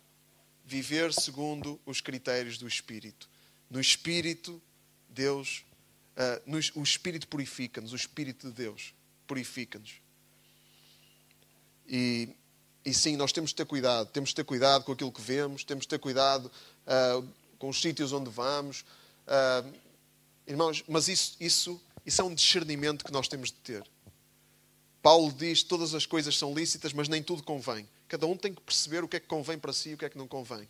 Viver 0.65 1.13
segundo 1.13 1.79
os 1.85 2.01
critérios 2.01 2.57
do 2.57 2.67
Espírito. 2.67 3.29
No 3.69 3.79
Espírito, 3.79 4.59
Deus, 5.07 5.63
uh, 6.17 6.41
no, 6.43 6.57
o 6.73 6.81
Espírito 6.81 7.27
purifica-nos, 7.27 7.93
o 7.93 7.95
Espírito 7.95 8.47
de 8.47 8.53
Deus 8.53 8.95
purifica-nos. 9.27 9.93
E, 11.87 12.29
e 12.83 12.91
sim, 12.95 13.15
nós 13.15 13.31
temos 13.31 13.51
de 13.51 13.57
ter 13.57 13.65
cuidado, 13.67 14.09
temos 14.09 14.29
de 14.29 14.35
ter 14.37 14.43
cuidado 14.43 14.83
com 14.83 14.91
aquilo 14.91 15.11
que 15.11 15.21
vemos, 15.21 15.63
temos 15.63 15.83
de 15.83 15.89
ter 15.89 15.99
cuidado 15.99 16.51
uh, 16.87 17.29
com 17.59 17.69
os 17.69 17.79
sítios 17.79 18.11
onde 18.11 18.31
vamos. 18.31 18.83
Uh, 19.27 19.71
irmãos, 20.47 20.83
mas 20.87 21.07
isso, 21.07 21.35
isso, 21.39 21.79
isso 22.03 22.21
é 22.23 22.23
um 22.23 22.33
discernimento 22.33 23.05
que 23.05 23.11
nós 23.11 23.27
temos 23.27 23.51
de 23.51 23.57
ter. 23.57 23.92
Paulo 25.03 25.33
diz 25.33 25.61
que 25.61 25.67
todas 25.67 25.93
as 25.93 26.05
coisas 26.05 26.37
são 26.37 26.53
lícitas, 26.53 26.93
mas 26.93 27.09
nem 27.09 27.21
tudo 27.21 27.43
convém. 27.43 27.87
Cada 28.07 28.25
um 28.25 28.37
tem 28.37 28.53
que 28.53 28.61
perceber 28.61 29.03
o 29.03 29.07
que 29.07 29.17
é 29.17 29.19
que 29.19 29.27
convém 29.27 29.59
para 29.59 29.73
si 29.73 29.89
e 29.89 29.93
o 29.95 29.97
que 29.97 30.05
é 30.05 30.09
que 30.09 30.17
não 30.17 30.29
convém. 30.29 30.67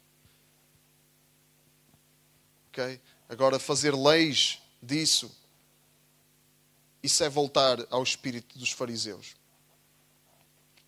Okay? 2.69 2.99
Agora, 3.29 3.59
fazer 3.59 3.93
leis 3.93 4.59
disso, 4.81 5.31
isso 7.03 7.23
é 7.23 7.29
voltar 7.29 7.77
ao 7.91 8.01
espírito 8.01 8.57
dos 8.57 8.71
fariseus. 8.71 9.35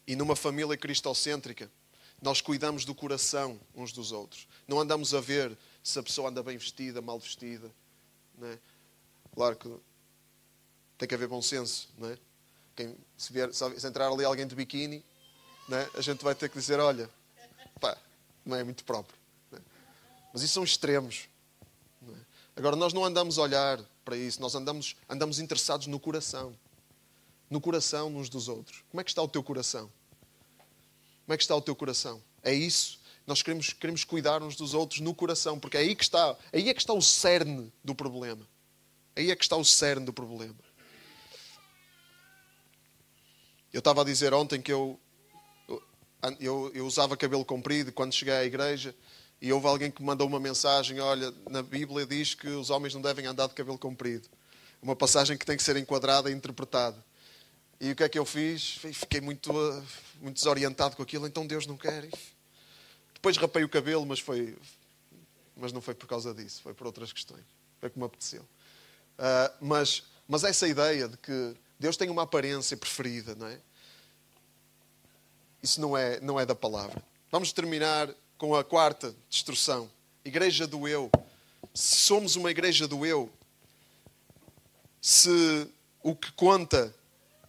E 0.07 0.15
numa 0.15 0.35
família 0.35 0.75
cristocêntrica, 0.75 1.71
nós 2.19 2.41
cuidamos 2.41 2.83
do 2.83 2.95
coração 2.95 3.59
uns 3.75 3.91
dos 3.91 4.11
outros. 4.11 4.47
Não 4.67 4.79
andamos 4.79 5.13
a 5.13 5.21
ver 5.21 5.55
se 5.83 5.99
a 5.99 6.03
pessoa 6.03 6.29
anda 6.29 6.41
bem 6.41 6.57
vestida, 6.57 6.99
mal 6.99 7.19
vestida. 7.19 7.71
Não 8.39 8.47
é? 8.47 8.57
Claro 9.35 9.55
que 9.55 9.69
tem 10.97 11.07
que 11.07 11.13
haver 11.13 11.27
bom 11.27 11.43
senso. 11.43 11.87
Não 11.95 12.09
é? 12.09 12.17
Quem, 12.75 12.95
se, 13.17 13.31
vier, 13.31 13.53
se 13.53 13.87
entrar 13.87 14.07
ali 14.07 14.25
alguém 14.25 14.45
de 14.45 14.55
biquíni, 14.55 15.03
não 15.67 15.77
é? 15.77 15.89
a 15.95 16.01
gente 16.01 16.23
vai 16.23 16.35
ter 16.35 16.49
que 16.49 16.59
dizer: 16.59 16.79
olha, 16.79 17.09
pá, 17.79 17.97
não 18.45 18.55
é 18.57 18.63
muito 18.63 18.83
próprio. 18.83 19.17
É? 19.53 19.57
Mas 20.33 20.43
isso 20.43 20.53
são 20.53 20.63
extremos. 20.63 21.27
É? 22.07 22.11
Agora, 22.57 22.75
nós 22.75 22.93
não 22.93 23.03
andamos 23.03 23.39
a 23.39 23.41
olhar 23.41 23.79
para 24.03 24.17
isso, 24.17 24.41
nós 24.41 24.53
andamos, 24.55 24.95
andamos 25.09 25.39
interessados 25.39 25.87
no 25.87 25.99
coração. 25.99 26.55
No 27.49 27.61
coração 27.61 28.15
uns 28.15 28.29
dos 28.29 28.47
outros. 28.47 28.83
Como 28.89 29.01
é 29.01 29.03
que 29.03 29.11
está 29.11 29.21
o 29.21 29.27
teu 29.27 29.43
coração? 29.43 29.91
Como 31.25 31.33
é 31.33 31.37
que 31.37 31.43
está 31.43 31.55
o 31.55 31.61
teu 31.61 31.75
coração? 31.75 32.21
É 32.43 32.53
isso. 32.53 32.99
Nós 33.25 33.41
queremos, 33.41 33.73
queremos 33.73 34.03
cuidar 34.03 34.43
uns 34.43 34.55
dos 34.55 34.73
outros 34.73 34.99
no 34.99 35.13
coração, 35.13 35.59
porque 35.59 35.77
é 35.77 35.79
aí 35.79 35.95
que 35.95 36.03
está, 36.03 36.37
aí 36.53 36.69
é 36.69 36.73
que 36.73 36.81
está 36.81 36.93
o 36.93 37.01
cerne 37.01 37.71
do 37.83 37.95
problema. 37.95 38.47
Aí 39.15 39.31
é 39.31 39.35
que 39.35 39.43
está 39.43 39.55
o 39.55 39.65
cerne 39.65 40.05
do 40.05 40.13
problema. 40.13 40.55
Eu 43.75 43.79
estava 43.79 44.03
a 44.03 44.05
dizer 44.05 44.33
ontem 44.33 44.61
que 44.61 44.71
eu, 44.71 44.97
eu, 46.39 46.71
eu 46.73 46.85
usava 46.87 47.17
cabelo 47.17 47.43
comprido 47.43 47.91
quando 47.91 48.13
cheguei 48.13 48.33
à 48.33 48.45
igreja 48.45 48.95
e 49.41 49.51
houve 49.51 49.67
alguém 49.67 49.91
que 49.91 50.01
me 50.01 50.07
mandou 50.07 50.25
uma 50.25 50.39
mensagem: 50.39 50.97
Olha, 51.01 51.33
na 51.49 51.61
Bíblia 51.61 52.05
diz 52.05 52.33
que 52.33 52.47
os 52.47 52.69
homens 52.69 52.93
não 52.93 53.01
devem 53.01 53.25
andar 53.25 53.47
de 53.47 53.53
cabelo 53.53 53.77
comprido. 53.77 54.29
Uma 54.81 54.95
passagem 54.95 55.37
que 55.37 55.45
tem 55.45 55.57
que 55.57 55.63
ser 55.63 55.75
enquadrada 55.75 56.31
e 56.31 56.33
interpretada. 56.33 57.03
E 57.77 57.91
o 57.91 57.95
que 57.97 58.03
é 58.03 58.07
que 58.07 58.17
eu 58.17 58.23
fiz? 58.23 58.77
Fiquei 58.93 59.19
muito, 59.19 59.51
muito 60.21 60.35
desorientado 60.35 60.95
com 60.95 61.03
aquilo, 61.03 61.27
então 61.27 61.45
Deus 61.45 61.67
não 61.67 61.75
quer. 61.75 62.07
Depois 63.13 63.35
rapei 63.35 63.65
o 63.65 63.69
cabelo, 63.69 64.05
mas, 64.05 64.21
foi, 64.21 64.57
mas 65.53 65.73
não 65.73 65.81
foi 65.81 65.95
por 65.95 66.07
causa 66.07 66.33
disso, 66.33 66.61
foi 66.61 66.73
por 66.73 66.87
outras 66.87 67.11
questões. 67.11 67.43
Foi 67.81 67.89
como 67.89 68.05
apeteceu. 68.05 68.43
Uh, 69.19 69.53
mas, 69.59 70.01
mas 70.29 70.45
essa 70.45 70.65
ideia 70.65 71.09
de 71.09 71.17
que 71.17 71.57
Deus 71.79 71.97
tem 71.97 72.09
uma 72.09 72.23
aparência 72.23 72.77
preferida, 72.77 73.35
não 73.35 73.47
é? 73.47 73.59
Isso 75.61 75.81
não 75.81 75.97
é, 75.97 76.19
não 76.21 76.39
é 76.39 76.45
da 76.45 76.55
palavra. 76.55 77.03
Vamos 77.31 77.51
terminar 77.51 78.13
com 78.37 78.55
a 78.55 78.63
quarta 78.63 79.15
destrução. 79.29 79.89
Igreja 80.23 80.67
do 80.67 80.87
eu. 80.87 81.11
Se 81.73 81.97
somos 81.97 82.35
uma 82.35 82.51
igreja 82.51 82.87
do 82.87 83.05
eu, 83.05 83.31
se 85.01 85.67
o 86.01 86.15
que 86.15 86.31
conta 86.31 86.95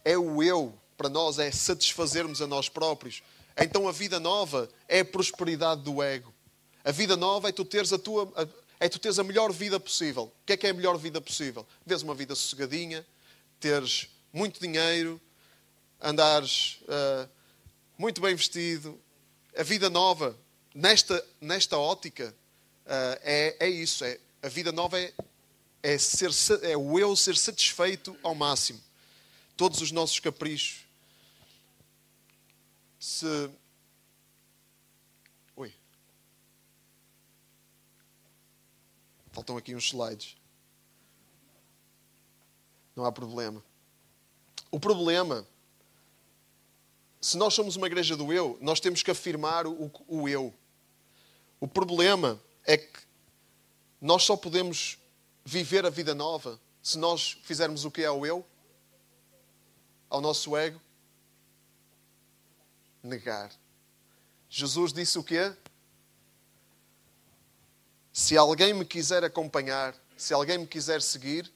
é 0.03 0.17
o 0.17 0.41
eu, 0.41 0.77
para 0.97 1.09
nós 1.09 1.39
é 1.39 1.51
satisfazermos 1.51 2.41
a 2.41 2.47
nós 2.47 2.67
próprios, 2.67 3.21
então 3.55 3.87
a 3.87 3.91
vida 3.91 4.19
nova 4.19 4.69
é 4.87 5.01
a 5.01 5.05
prosperidade 5.05 5.81
do 5.81 6.01
ego. 6.01 6.33
A 6.83 6.91
vida 6.91 7.15
nova 7.15 7.49
é 7.49 7.51
tu 7.51 7.63
teres 7.63 7.93
a 7.93 7.99
tua 7.99 8.31
é 8.79 8.87
tu 8.87 8.99
teres 8.99 9.17
a 9.19 9.23
melhor 9.23 9.51
vida 9.51 9.79
possível. 9.79 10.23
O 10.23 10.45
que 10.45 10.53
é 10.53 10.57
que 10.57 10.67
é 10.67 10.69
a 10.69 10.73
melhor 10.73 10.97
vida 10.97 11.19
possível? 11.19 11.65
Teres 11.85 12.03
uma 12.03 12.13
vida 12.13 12.35
sossegadinha, 12.35 13.05
teres 13.59 14.09
muito 14.37 14.59
dinheiro, 14.59 15.19
andares 15.99 16.79
uh, 16.83 17.27
muito 17.97 18.21
bem 18.21 18.35
vestido. 18.35 19.01
A 19.57 19.63
vida 19.63 19.89
nova, 19.89 20.37
nesta, 20.75 21.25
nesta 21.41 21.75
ótica, 21.75 22.35
uh, 22.85 23.19
é, 23.23 23.57
é 23.59 23.67
isso. 23.67 24.05
É, 24.05 24.19
a 24.43 24.47
vida 24.47 24.71
nova 24.71 24.99
é, 24.99 25.11
é, 25.81 25.97
ser, 25.97 26.29
é 26.61 26.77
o 26.77 26.99
eu 26.99 27.15
ser 27.15 27.35
satisfeito 27.35 28.15
ao 28.21 28.35
máximo 28.35 28.79
todos 29.57 29.81
os 29.81 29.91
nossos 29.91 30.19
caprichos. 30.19 30.85
Se. 32.99 33.49
Faltam 39.31 39.55
aqui 39.55 39.75
uns 39.75 39.85
slides. 39.85 40.35
Não 42.95 43.05
há 43.05 43.11
problema. 43.11 43.63
O 44.71 44.79
problema, 44.79 45.47
se 47.21 47.37
nós 47.37 47.53
somos 47.53 47.75
uma 47.75 47.87
igreja 47.87 48.15
do 48.15 48.31
eu, 48.31 48.57
nós 48.61 48.79
temos 48.79 49.01
que 49.01 49.11
afirmar 49.11 49.65
o, 49.65 49.91
o 50.07 50.27
eu. 50.27 50.53
O 51.59 51.67
problema 51.67 52.39
é 52.65 52.77
que 52.77 52.99
nós 53.99 54.23
só 54.23 54.35
podemos 54.37 54.97
viver 55.43 55.85
a 55.85 55.89
vida 55.89 56.13
nova 56.13 56.59
se 56.83 56.97
nós 56.97 57.37
fizermos 57.43 57.85
o 57.85 57.91
que 57.91 58.03
é 58.03 58.11
o 58.11 58.25
eu 58.25 58.45
ao 60.09 60.21
nosso 60.21 60.55
ego? 60.55 60.79
Negar. 63.01 63.51
Jesus 64.49 64.93
disse 64.93 65.17
o 65.17 65.23
quê? 65.23 65.53
Se 68.11 68.37
alguém 68.37 68.73
me 68.73 68.85
quiser 68.85 69.23
acompanhar, 69.23 69.95
se 70.15 70.33
alguém 70.33 70.57
me 70.57 70.67
quiser 70.67 71.01
seguir, 71.01 71.51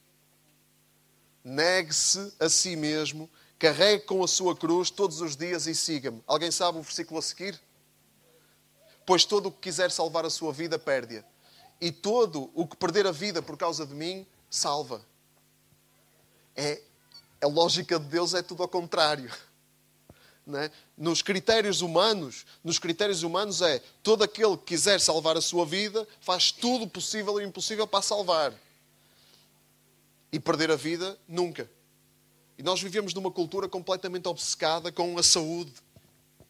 negue-se 1.44 2.32
a 2.38 2.48
si 2.48 2.76
mesmo, 2.76 3.28
carregue 3.58 4.04
com 4.04 4.22
a 4.22 4.28
sua 4.28 4.56
cruz 4.56 4.90
todos 4.90 5.20
os 5.20 5.36
dias 5.36 5.66
e 5.66 5.74
siga-me. 5.74 6.22
Alguém 6.26 6.50
sabe 6.50 6.78
o 6.78 6.82
versículo 6.82 7.18
a 7.18 7.22
seguir? 7.22 7.60
Pois 9.04 9.24
todo 9.24 9.46
o 9.46 9.52
que 9.52 9.60
quiser 9.60 9.90
salvar 9.90 10.24
a 10.24 10.30
sua 10.30 10.52
vida, 10.52 10.78
perde-a. 10.78 11.24
E 11.80 11.90
todo 11.90 12.50
o 12.54 12.66
que 12.66 12.76
perder 12.76 13.06
a 13.06 13.12
vida 13.12 13.42
por 13.42 13.56
causa 13.56 13.84
de 13.84 13.94
mim, 13.94 14.26
salva. 14.48 15.04
É 16.54 16.80
a 17.42 17.48
lógica 17.48 17.98
de 17.98 18.06
Deus 18.06 18.34
é 18.34 18.42
tudo 18.42 18.62
ao 18.62 18.68
contrário. 18.68 19.30
É? 20.54 20.72
Nos 20.98 21.22
critérios 21.22 21.82
humanos, 21.82 22.44
nos 22.64 22.76
critérios 22.76 23.22
humanos 23.22 23.62
é 23.62 23.80
todo 24.02 24.24
aquele 24.24 24.56
que 24.56 24.64
quiser 24.64 25.00
salvar 25.00 25.36
a 25.36 25.40
sua 25.40 25.64
vida 25.64 26.04
faz 26.20 26.50
tudo 26.50 26.88
possível 26.88 27.40
e 27.40 27.44
impossível 27.44 27.86
para 27.86 28.02
salvar. 28.02 28.52
E 30.32 30.40
perder 30.40 30.70
a 30.70 30.76
vida 30.76 31.18
nunca. 31.28 31.70
E 32.56 32.62
nós 32.62 32.80
vivemos 32.80 33.12
numa 33.12 33.30
cultura 33.30 33.68
completamente 33.68 34.26
obcecada 34.28 34.90
com 34.90 35.18
a 35.18 35.22
saúde. 35.22 35.72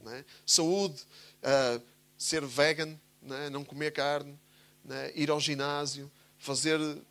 É? 0.06 0.24
Saúde, 0.46 1.02
uh, 1.42 1.82
ser 2.16 2.44
vegan, 2.44 2.98
não, 3.20 3.36
é? 3.36 3.50
não 3.50 3.64
comer 3.64 3.92
carne, 3.92 4.38
é? 4.88 5.12
ir 5.14 5.30
ao 5.30 5.40
ginásio, 5.40 6.10
fazer. 6.38 6.80
Uh, 6.80 7.02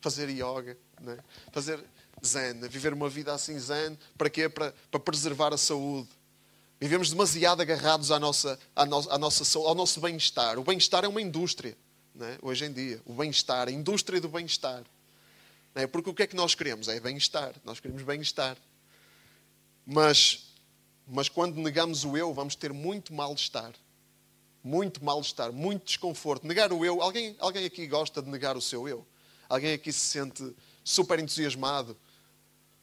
fazer 0.00 0.28
yoga. 0.30 0.76
Né? 1.00 1.18
Fazer 1.52 1.82
zen, 2.24 2.60
viver 2.68 2.92
uma 2.92 3.08
vida 3.08 3.32
assim 3.32 3.58
zen, 3.58 3.98
para 4.16 4.28
quê? 4.28 4.48
Para, 4.48 4.74
para 4.90 5.00
preservar 5.00 5.52
a 5.52 5.58
saúde. 5.58 6.08
Vivemos 6.78 7.10
demasiado 7.10 7.60
agarrados 7.60 8.10
à 8.10 8.18
nossa, 8.18 8.58
à 8.74 8.86
no, 8.86 9.10
à 9.10 9.18
nossa, 9.18 9.58
ao 9.58 9.74
nosso 9.74 10.00
bem-estar. 10.00 10.58
O 10.58 10.64
bem-estar 10.64 11.04
é 11.04 11.08
uma 11.08 11.20
indústria, 11.20 11.76
né? 12.14 12.38
hoje 12.42 12.64
em 12.64 12.72
dia. 12.72 13.00
O 13.04 13.14
bem-estar, 13.14 13.68
a 13.68 13.70
indústria 13.70 14.20
do 14.20 14.28
bem-estar. 14.28 14.84
Né? 15.74 15.86
Porque 15.86 16.10
o 16.10 16.14
que 16.14 16.22
é 16.22 16.26
que 16.26 16.36
nós 16.36 16.54
queremos? 16.54 16.88
É 16.88 16.98
bem-estar. 17.00 17.54
Nós 17.64 17.80
queremos 17.80 18.02
bem-estar. 18.02 18.56
Mas, 19.86 20.52
mas 21.06 21.28
quando 21.28 21.56
negamos 21.56 22.04
o 22.04 22.16
eu, 22.16 22.32
vamos 22.32 22.54
ter 22.54 22.72
muito 22.72 23.12
mal-estar. 23.12 23.72
Muito 24.62 25.02
mal-estar, 25.02 25.52
muito 25.52 25.86
desconforto. 25.86 26.46
Negar 26.46 26.72
o 26.72 26.84
eu. 26.84 27.00
Alguém, 27.02 27.34
alguém 27.38 27.64
aqui 27.64 27.86
gosta 27.86 28.22
de 28.22 28.28
negar 28.28 28.56
o 28.56 28.60
seu 28.60 28.86
eu? 28.86 29.06
Alguém 29.48 29.72
aqui 29.72 29.92
se 29.92 30.00
sente 30.00 30.54
super 30.84 31.18
entusiasmado, 31.18 31.96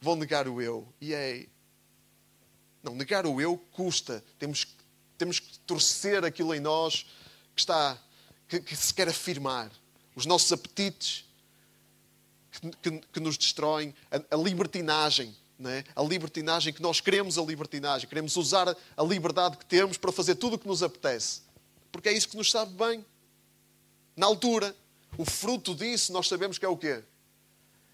vou 0.01 0.15
negar 0.15 0.47
o 0.47 0.61
eu. 0.61 0.87
E 0.99 1.13
é. 1.13 1.45
Não, 2.83 2.95
negar 2.95 3.25
o 3.25 3.39
eu 3.39 3.57
custa. 3.71 4.23
Temos, 4.39 4.67
temos 5.17 5.39
que 5.39 5.59
torcer 5.59 6.25
aquilo 6.25 6.53
em 6.53 6.59
nós 6.59 7.03
que 7.55 7.61
está. 7.61 7.97
Que, 8.47 8.59
que 8.59 8.75
se 8.75 8.93
quer 8.93 9.09
afirmar. 9.09 9.71
Os 10.15 10.25
nossos 10.25 10.51
apetites 10.51 11.25
que, 12.51 12.71
que, 12.81 13.01
que 13.13 13.19
nos 13.19 13.37
destroem, 13.37 13.93
a, 14.11 14.35
a 14.35 14.37
libertinagem. 14.37 15.35
É? 15.65 15.83
A 15.95 16.03
libertinagem 16.03 16.71
que 16.71 16.81
nós 16.83 17.01
queremos 17.01 17.37
a 17.37 17.41
libertinagem, 17.41 18.07
queremos 18.07 18.35
usar 18.35 18.69
a 18.69 19.03
liberdade 19.03 19.57
que 19.57 19.65
temos 19.65 19.97
para 19.97 20.11
fazer 20.11 20.35
tudo 20.35 20.55
o 20.55 20.59
que 20.59 20.67
nos 20.67 20.83
apetece, 20.83 21.41
porque 21.91 22.09
é 22.09 22.13
isso 22.13 22.29
que 22.29 22.37
nos 22.37 22.51
sabe 22.51 22.73
bem. 22.73 23.03
Na 24.15 24.27
altura, 24.27 24.75
o 25.17 25.25
fruto 25.25 25.73
disso 25.73 26.13
nós 26.13 26.27
sabemos 26.27 26.59
que 26.59 26.65
é 26.65 26.69
o 26.69 26.77
quê? 26.77 27.03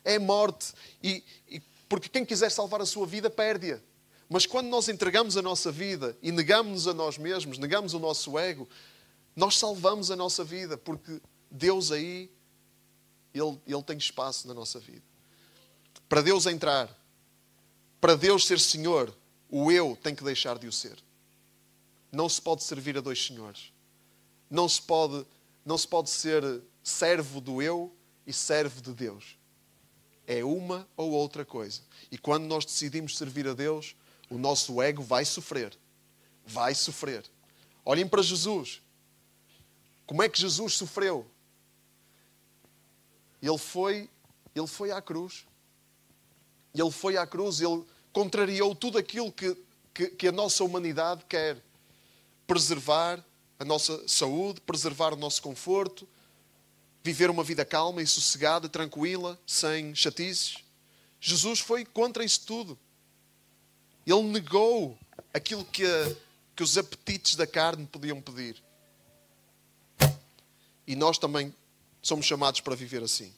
é 0.04 0.20
morte. 0.20 0.74
E, 1.01 1.24
e, 1.49 1.62
porque 1.88 2.10
quem 2.10 2.26
quiser 2.26 2.51
salvar 2.51 2.82
a 2.82 2.86
sua 2.86 3.06
vida, 3.06 3.30
perde-a. 3.30 3.80
Mas 4.30 4.45
quando 4.45 4.68
nós 4.68 4.88
entregamos 4.89 5.38
a 5.38 5.41
nossa 5.41 5.72
vida 5.72 6.18
e 6.22 6.32
negamos-nos 6.32 6.88
a 6.88 6.93
nós 6.93 7.18
mesmos, 7.18 7.58
negamos 7.58 7.93
o 7.93 7.99
nosso 7.99 8.38
ego, 8.38 8.68
Nós 9.36 9.57
salvamos 9.57 10.11
a 10.11 10.15
nossa 10.15 10.43
vida 10.43 10.77
porque 10.77 11.21
Deus 11.49 11.91
aí, 11.91 12.29
Ele, 13.34 13.59
Ele 13.65 13.84
tem 13.84 13.97
espaço 13.97 14.47
na 14.47 14.53
nossa 14.53 14.79
vida. 14.79 15.03
Para 16.07 16.21
Deus 16.21 16.45
entrar, 16.45 16.89
para 17.99 18.15
Deus 18.15 18.45
ser 18.45 18.59
Senhor, 18.59 19.15
o 19.49 19.71
eu 19.71 19.97
tem 20.01 20.13
que 20.13 20.23
deixar 20.23 20.57
de 20.57 20.67
o 20.67 20.71
ser. 20.71 20.97
Não 22.11 22.29
se 22.29 22.41
pode 22.41 22.63
servir 22.63 22.97
a 22.97 23.01
dois 23.01 23.23
senhores. 23.25 23.73
Não 24.49 24.69
se 24.69 24.81
pode, 24.81 25.25
não 25.65 25.77
se 25.77 25.88
pode 25.88 26.09
ser 26.11 26.61
servo 26.84 27.41
do 27.41 27.61
eu 27.61 27.91
e 28.27 28.31
servo 28.31 28.81
de 28.81 28.93
Deus. 28.93 29.38
É 30.27 30.43
uma 30.43 30.88
ou 30.95 31.11
outra 31.11 31.43
coisa. 31.43 31.81
E 32.11 32.17
quando 32.17 32.45
nós 32.45 32.65
decidimos 32.65 33.17
servir 33.17 33.47
a 33.47 33.53
Deus, 33.53 33.95
o 34.29 34.38
nosso 34.38 34.81
ego 34.81 35.01
vai 35.01 35.25
sofrer. 35.25 35.77
Vai 36.45 36.75
sofrer. 36.75 37.25
Olhem 37.84 38.07
para 38.07 38.21
Jesus. 38.21 38.81
Como 40.06 40.22
é 40.22 40.30
que 40.30 40.39
Jesus 40.39 40.74
sofreu? 40.74 41.26
Ele 43.41 43.58
foi, 43.58 44.10
ele 44.56 44.68
foi 44.68 44.91
à 44.91 45.01
cruz. 45.01 45.45
Ele 46.74 46.91
foi 46.91 47.18
à 47.18 47.28
cruz, 47.28 47.62
ele 47.62 47.84
contrariou 48.12 48.74
tudo 48.74 48.97
aquilo 48.97 49.32
que, 49.32 49.56
que, 49.93 50.08
que 50.08 50.28
a 50.28 50.32
nossa 50.32 50.64
humanidade 50.64 51.24
quer. 51.28 51.62
Preservar 52.47 53.24
a 53.60 53.66
nossa 53.66 54.08
saúde, 54.08 54.62
preservar 54.62 55.14
o 55.14 55.18
nosso 55.18 55.41
conforto, 55.41 56.08
viver 57.04 57.30
uma 57.30 57.43
vida 57.43 57.66
calma 57.66 58.01
e 58.01 58.08
sossegada, 58.08 58.70
tranquila, 58.70 59.39
sem 59.45 59.93
chatices. 59.93 60.58
Jesus 61.20 61.60
foi 61.60 61.86
contra 61.86 62.24
isso 62.24 62.45
tudo. 62.45 62.80
Ele 64.06 64.24
negou 64.24 64.97
aquilo 65.34 65.66
que, 65.66 65.86
que 66.56 66.64
os 66.64 66.78
apetites 66.78 67.36
da 67.36 67.45
carne 67.45 67.86
podiam 67.86 68.22
pedir. 68.22 68.62
E 70.86 70.95
nós 70.95 71.17
também 71.17 71.53
somos 72.01 72.25
chamados 72.25 72.59
para 72.59 72.75
viver 72.75 73.01
assim. 73.01 73.34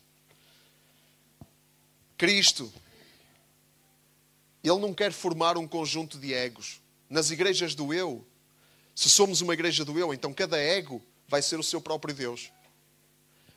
Cristo, 2.18 2.72
Ele 4.64 4.80
não 4.80 4.94
quer 4.94 5.12
formar 5.12 5.58
um 5.58 5.68
conjunto 5.68 6.18
de 6.18 6.34
egos. 6.34 6.82
Nas 7.10 7.30
igrejas 7.30 7.76
do 7.76 7.94
eu, 7.94 8.26
se 8.96 9.10
somos 9.10 9.42
uma 9.42 9.54
igreja 9.54 9.86
do 9.86 9.98
eu, 10.00 10.14
então 10.14 10.34
cada 10.34 10.58
ego 10.58 11.02
vai 11.28 11.42
ser 11.42 11.60
o 11.60 11.64
seu 11.64 11.82
próprio 11.82 12.14
Deus. 12.14 12.52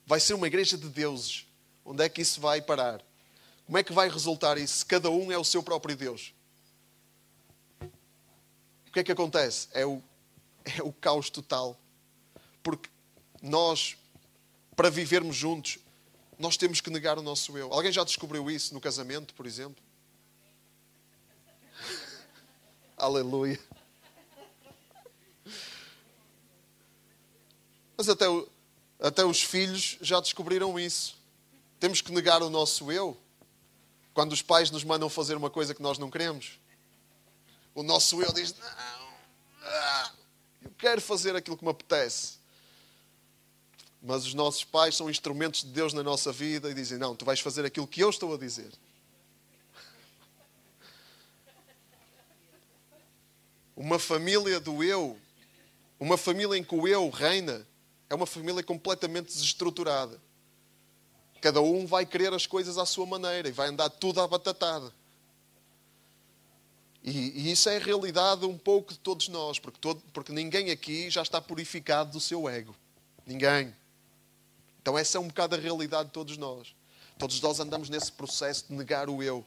Vai 0.05 0.21
ser 0.21 0.35
uma 0.35 0.47
igreja 0.47 0.77
de 0.77 0.89
deuses. 0.89 1.47
Onde 1.85 2.05
é 2.05 2.09
que 2.09 2.21
isso 2.21 2.41
vai 2.41 2.61
parar? 2.61 3.01
Como 3.65 3.79
é 3.79 3.83
que 3.83 3.93
vai 3.93 4.09
resultar 4.09 4.59
isso? 4.59 4.85
Cada 4.85 5.11
um 5.11 5.31
é 5.31 5.39
o 5.39 5.45
seu 5.45 5.63
próprio 5.63 5.97
Deus. 5.97 6.35
O 7.81 8.93
que 8.93 9.01
é 9.01 9.05
que 9.05 9.13
acontece? 9.13 9.69
É 9.73 9.87
o, 9.87 10.03
é 10.65 10.83
o 10.83 10.93
caos 10.93 11.31
total. 11.31 11.79
Porque 12.63 12.89
nós, 13.43 13.97
para 14.75 14.91
vivermos 14.91 15.37
juntos, 15.37 15.79
nós 16.39 16.57
temos 16.57 16.81
que 16.81 16.91
negar 16.91 17.19
o 17.19 17.23
nosso 17.23 17.57
eu. 17.59 17.73
Alguém 17.73 17.91
já 17.91 18.05
descobriu 18.05 18.51
isso 18.51 18.73
no 18.75 18.81
casamento, 18.81 19.35
por 19.35 19.47
exemplo? 19.47 19.83
Aleluia. 22.97 23.61
Mas 27.97 28.09
até, 28.09 28.27
até 29.01 29.25
os 29.25 29.43
filhos 29.43 29.99
já 30.01 30.21
descobriram 30.21 30.79
isso. 30.79 31.17
Temos 31.81 32.01
que 32.01 32.13
negar 32.13 32.43
o 32.43 32.49
nosso 32.49 32.93
eu. 32.93 33.17
Quando 34.15 34.33
os 34.33 34.43
pais 34.43 34.71
nos 34.71 34.85
mandam 34.85 35.09
fazer 35.09 35.37
uma 35.37 35.51
coisa 35.51 35.75
que 35.75 35.83
nós 35.83 35.99
não 35.99 36.11
queremos, 36.11 36.59
o 37.75 37.83
nosso 37.83 38.21
eu 38.23 38.33
diz: 38.33 38.55
Não, 38.57 39.09
eu 40.63 40.71
quero 40.79 41.01
fazer 41.01 41.35
aquilo 41.37 41.57
que 41.57 41.65
me 41.65 41.71
apetece. 41.71 42.38
Mas 44.03 44.25
os 44.25 44.35
nossos 44.35 44.65
pais 44.65 44.97
são 44.97 45.11
instrumentos 45.11 45.63
de 45.63 45.69
Deus 45.69 45.93
na 45.93 46.03
nossa 46.03 46.33
vida 46.33 46.71
e 46.71 46.75
dizem: 46.75 46.99
Não, 46.99 47.17
tu 47.17 47.25
vais 47.25 47.41
fazer 47.41 47.65
aquilo 47.65 47.87
que 47.87 48.01
eu 48.01 48.11
estou 48.11 48.35
a 48.35 48.39
dizer. 48.39 48.73
Uma 53.77 53.99
família 53.99 54.59
do 54.59 54.83
eu, 54.83 55.17
uma 56.01 56.17
família 56.17 56.57
em 56.57 56.65
que 56.65 56.75
o 56.75 56.87
eu 56.87 57.09
reina, 57.11 57.67
é 58.11 58.15
uma 58.15 58.27
família 58.27 58.63
completamente 58.63 59.27
desestruturada. 59.27 60.21
Cada 61.41 61.61
um 61.61 61.87
vai 61.87 62.05
querer 62.05 62.33
as 62.33 62.47
coisas 62.47 62.79
à 62.79 62.85
sua 62.85 63.07
maneira 63.07 63.49
e 63.49 63.53
vai 63.53 63.69
andar 63.69 63.89
tudo 63.91 64.21
à 64.21 64.27
batatada. 64.27 64.93
E, 67.03 67.11
e, 67.11 67.53
isso 67.53 67.69
é 67.69 67.77
a 67.77 67.81
realidade 67.81 68.45
um 68.45 68.59
pouco 68.59 68.93
de 68.93 68.99
todos 68.99 69.29
nós, 69.29 69.59
porque, 69.59 69.79
todo, 69.81 70.03
porque 70.13 70.33
ninguém 70.33 70.71
aqui 70.71 71.09
já 71.09 71.23
está 71.23 71.41
purificado 71.41 72.11
do 72.11 72.21
seu 72.21 72.49
ego. 72.49 72.75
Ninguém. 73.25 73.75
Então, 74.89 74.97
essa 74.97 75.19
é 75.19 75.21
um 75.21 75.29
bocado 75.29 75.55
a 75.55 75.59
realidade 75.59 76.09
de 76.09 76.15
todos 76.15 76.39
nós. 76.39 76.75
Todos 77.19 77.39
nós 77.43 77.61
andamos 77.61 77.91
nesse 77.91 78.11
processo 78.11 78.65
de 78.69 78.73
negar 78.73 79.11
o 79.11 79.23
eu. 79.23 79.45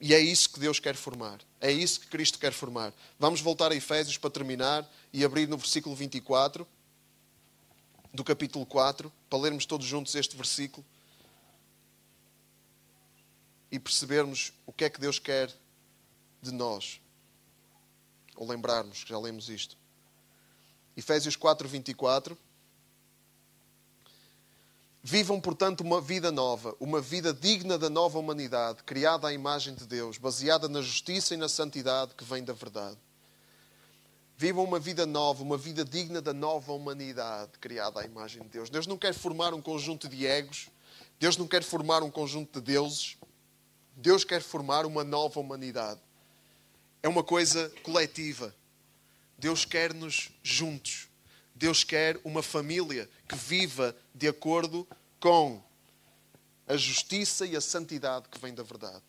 E 0.00 0.12
é 0.12 0.18
isso 0.18 0.50
que 0.50 0.58
Deus 0.58 0.80
quer 0.80 0.96
formar. 0.96 1.38
É 1.60 1.70
isso 1.70 2.00
que 2.00 2.08
Cristo 2.08 2.36
quer 2.36 2.52
formar. 2.52 2.92
Vamos 3.16 3.40
voltar 3.40 3.70
a 3.70 3.76
Efésios 3.76 4.18
para 4.18 4.28
terminar 4.28 4.92
e 5.12 5.24
abrir 5.24 5.46
no 5.46 5.56
versículo 5.56 5.94
24 5.94 6.66
do 8.12 8.24
capítulo 8.24 8.66
4, 8.66 9.12
para 9.30 9.38
lermos 9.38 9.66
todos 9.66 9.86
juntos 9.86 10.16
este 10.16 10.36
versículo 10.36 10.84
e 13.70 13.78
percebermos 13.78 14.52
o 14.66 14.72
que 14.72 14.84
é 14.84 14.90
que 14.90 14.98
Deus 15.00 15.20
quer 15.20 15.48
de 16.42 16.50
nós. 16.50 17.00
Ou 18.34 18.48
lembrarmos 18.48 19.04
que 19.04 19.10
já 19.10 19.18
lemos 19.20 19.48
isto. 19.48 19.76
Efésios 20.96 21.36
4, 21.36 21.68
24. 21.68 22.36
Vivam, 25.04 25.40
portanto, 25.40 25.80
uma 25.80 26.00
vida 26.00 26.30
nova, 26.30 26.76
uma 26.78 27.00
vida 27.00 27.34
digna 27.34 27.76
da 27.76 27.90
nova 27.90 28.20
humanidade, 28.20 28.84
criada 28.84 29.26
à 29.26 29.32
imagem 29.32 29.74
de 29.74 29.84
Deus, 29.84 30.16
baseada 30.16 30.68
na 30.68 30.80
justiça 30.80 31.34
e 31.34 31.36
na 31.36 31.48
santidade 31.48 32.14
que 32.14 32.22
vem 32.22 32.44
da 32.44 32.52
verdade. 32.52 32.96
Vivam 34.36 34.62
uma 34.62 34.78
vida 34.78 35.04
nova, 35.04 35.42
uma 35.42 35.58
vida 35.58 35.84
digna 35.84 36.20
da 36.20 36.32
nova 36.32 36.72
humanidade, 36.72 37.50
criada 37.60 38.00
à 38.00 38.04
imagem 38.04 38.42
de 38.42 38.48
Deus. 38.48 38.70
Deus 38.70 38.86
não 38.86 38.96
quer 38.96 39.12
formar 39.12 39.52
um 39.52 39.60
conjunto 39.60 40.08
de 40.08 40.24
egos, 40.24 40.68
Deus 41.18 41.36
não 41.36 41.48
quer 41.48 41.64
formar 41.64 42.04
um 42.04 42.10
conjunto 42.10 42.60
de 42.60 42.72
deuses, 42.72 43.16
Deus 43.96 44.22
quer 44.22 44.40
formar 44.40 44.86
uma 44.86 45.02
nova 45.02 45.40
humanidade. 45.40 46.00
É 47.02 47.08
uma 47.08 47.24
coisa 47.24 47.72
coletiva. 47.82 48.54
Deus 49.36 49.64
quer-nos 49.64 50.30
juntos. 50.44 51.08
Deus 51.54 51.84
quer 51.84 52.20
uma 52.24 52.42
família 52.42 53.08
que 53.32 53.38
viva 53.38 53.96
de 54.14 54.28
acordo 54.28 54.86
com 55.18 55.62
a 56.68 56.76
justiça 56.76 57.46
e 57.46 57.56
a 57.56 57.62
santidade 57.62 58.28
que 58.28 58.38
vem 58.38 58.54
da 58.54 58.62
verdade. 58.62 59.02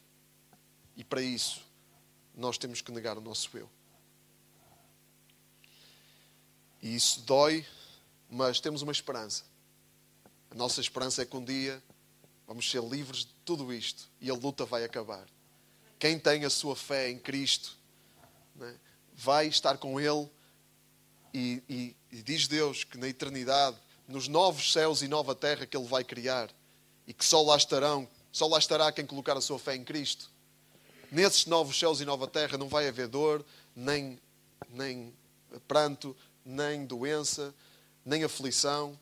E 0.95 1.03
para 1.03 1.21
isso, 1.21 1.61
nós 2.33 2.57
temos 2.57 2.79
que 2.79 2.91
negar 2.91 3.17
o 3.17 3.21
nosso 3.21 3.55
eu. 3.57 3.69
E 6.81 6.95
isso 6.95 7.21
dói, 7.21 7.65
mas 8.29 8.61
temos 8.61 8.81
uma 8.81 8.93
esperança. 8.93 9.43
A 10.49 10.55
nossa 10.55 10.79
esperança 10.79 11.21
é 11.21 11.25
que 11.25 11.35
um 11.35 11.43
dia 11.43 11.83
vamos 12.47 12.69
ser 12.69 12.81
livres 12.81 13.25
de 13.25 13.33
tudo 13.43 13.73
isto 13.73 14.09
e 14.21 14.29
a 14.29 14.33
luta 14.33 14.65
vai 14.65 14.85
acabar. 14.85 15.27
Quem 15.99 16.17
tem 16.17 16.45
a 16.45 16.49
sua 16.49 16.75
fé 16.77 17.09
em 17.09 17.19
Cristo 17.19 17.77
né, 18.55 18.73
vai 19.13 19.47
estar 19.47 19.77
com 19.77 19.99
Ele 19.99 20.29
e, 21.33 21.63
e, 21.67 21.95
e 22.11 22.21
diz 22.21 22.47
Deus 22.47 22.83
que 22.83 22.97
na 22.97 23.07
eternidade, 23.07 23.77
nos 24.07 24.27
novos 24.27 24.71
céus 24.71 25.01
e 25.01 25.07
nova 25.07 25.33
terra 25.33 25.65
que 25.65 25.75
Ele 25.75 25.87
vai 25.87 26.03
criar, 26.03 26.49
e 27.07 27.13
que 27.13 27.23
só 27.23 27.41
lá 27.41 27.57
estarão, 27.57 28.07
só 28.31 28.47
lá 28.47 28.57
estará 28.57 28.91
quem 28.91 29.05
colocar 29.05 29.37
a 29.37 29.41
sua 29.41 29.59
fé 29.59 29.75
em 29.75 29.83
Cristo. 29.83 30.31
Nesses 31.11 31.45
novos 31.45 31.77
céus 31.77 32.01
e 32.01 32.05
nova 32.05 32.27
terra 32.27 32.57
não 32.57 32.67
vai 32.67 32.87
haver 32.87 33.07
dor, 33.07 33.45
nem, 33.75 34.19
nem 34.69 35.13
pranto, 35.67 36.15
nem 36.45 36.85
doença, 36.85 37.53
nem 38.05 38.23
aflição, 38.23 38.97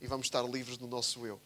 e 0.00 0.06
vamos 0.06 0.26
estar 0.26 0.42
livres 0.42 0.76
do 0.76 0.86
nosso 0.86 1.26
eu, 1.26 1.40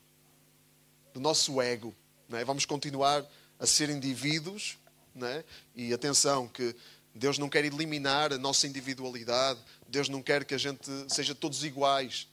do 1.12 1.20
nosso 1.20 1.60
ego. 1.60 1.94
É? 2.32 2.44
Vamos 2.44 2.64
continuar 2.64 3.24
a 3.58 3.66
ser 3.66 3.90
indivíduos, 3.90 4.78
é? 5.22 5.44
e 5.74 5.92
atenção 5.92 6.48
que 6.48 6.74
Deus 7.14 7.38
não 7.38 7.48
quer 7.48 7.64
eliminar 7.64 8.32
a 8.32 8.38
nossa 8.38 8.66
individualidade. 8.66 9.60
Deus 9.86 10.08
não 10.08 10.20
quer 10.20 10.44
que 10.44 10.54
a 10.54 10.58
gente 10.58 10.90
seja 11.08 11.34
todos 11.34 11.62
iguais. 11.62 12.28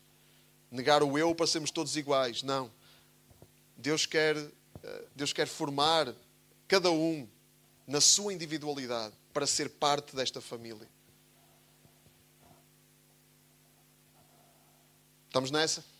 Negar 0.71 1.03
o 1.03 1.17
eu 1.17 1.35
para 1.35 1.45
sermos 1.45 1.69
todos 1.69 1.97
iguais. 1.97 2.41
Não. 2.41 2.71
Deus 3.75 4.05
quer, 4.05 4.37
eh, 4.37 5.05
Deus 5.13 5.33
quer 5.33 5.47
formar 5.47 6.15
cada 6.67 6.89
um 6.89 7.27
na 7.85 7.99
sua 7.99 8.33
individualidade 8.33 9.13
para 9.33 9.45
ser 9.45 9.69
parte 9.69 10.15
desta 10.15 10.39
família. 10.39 10.87
Estamos 15.27 15.51
nessa? 15.51 15.90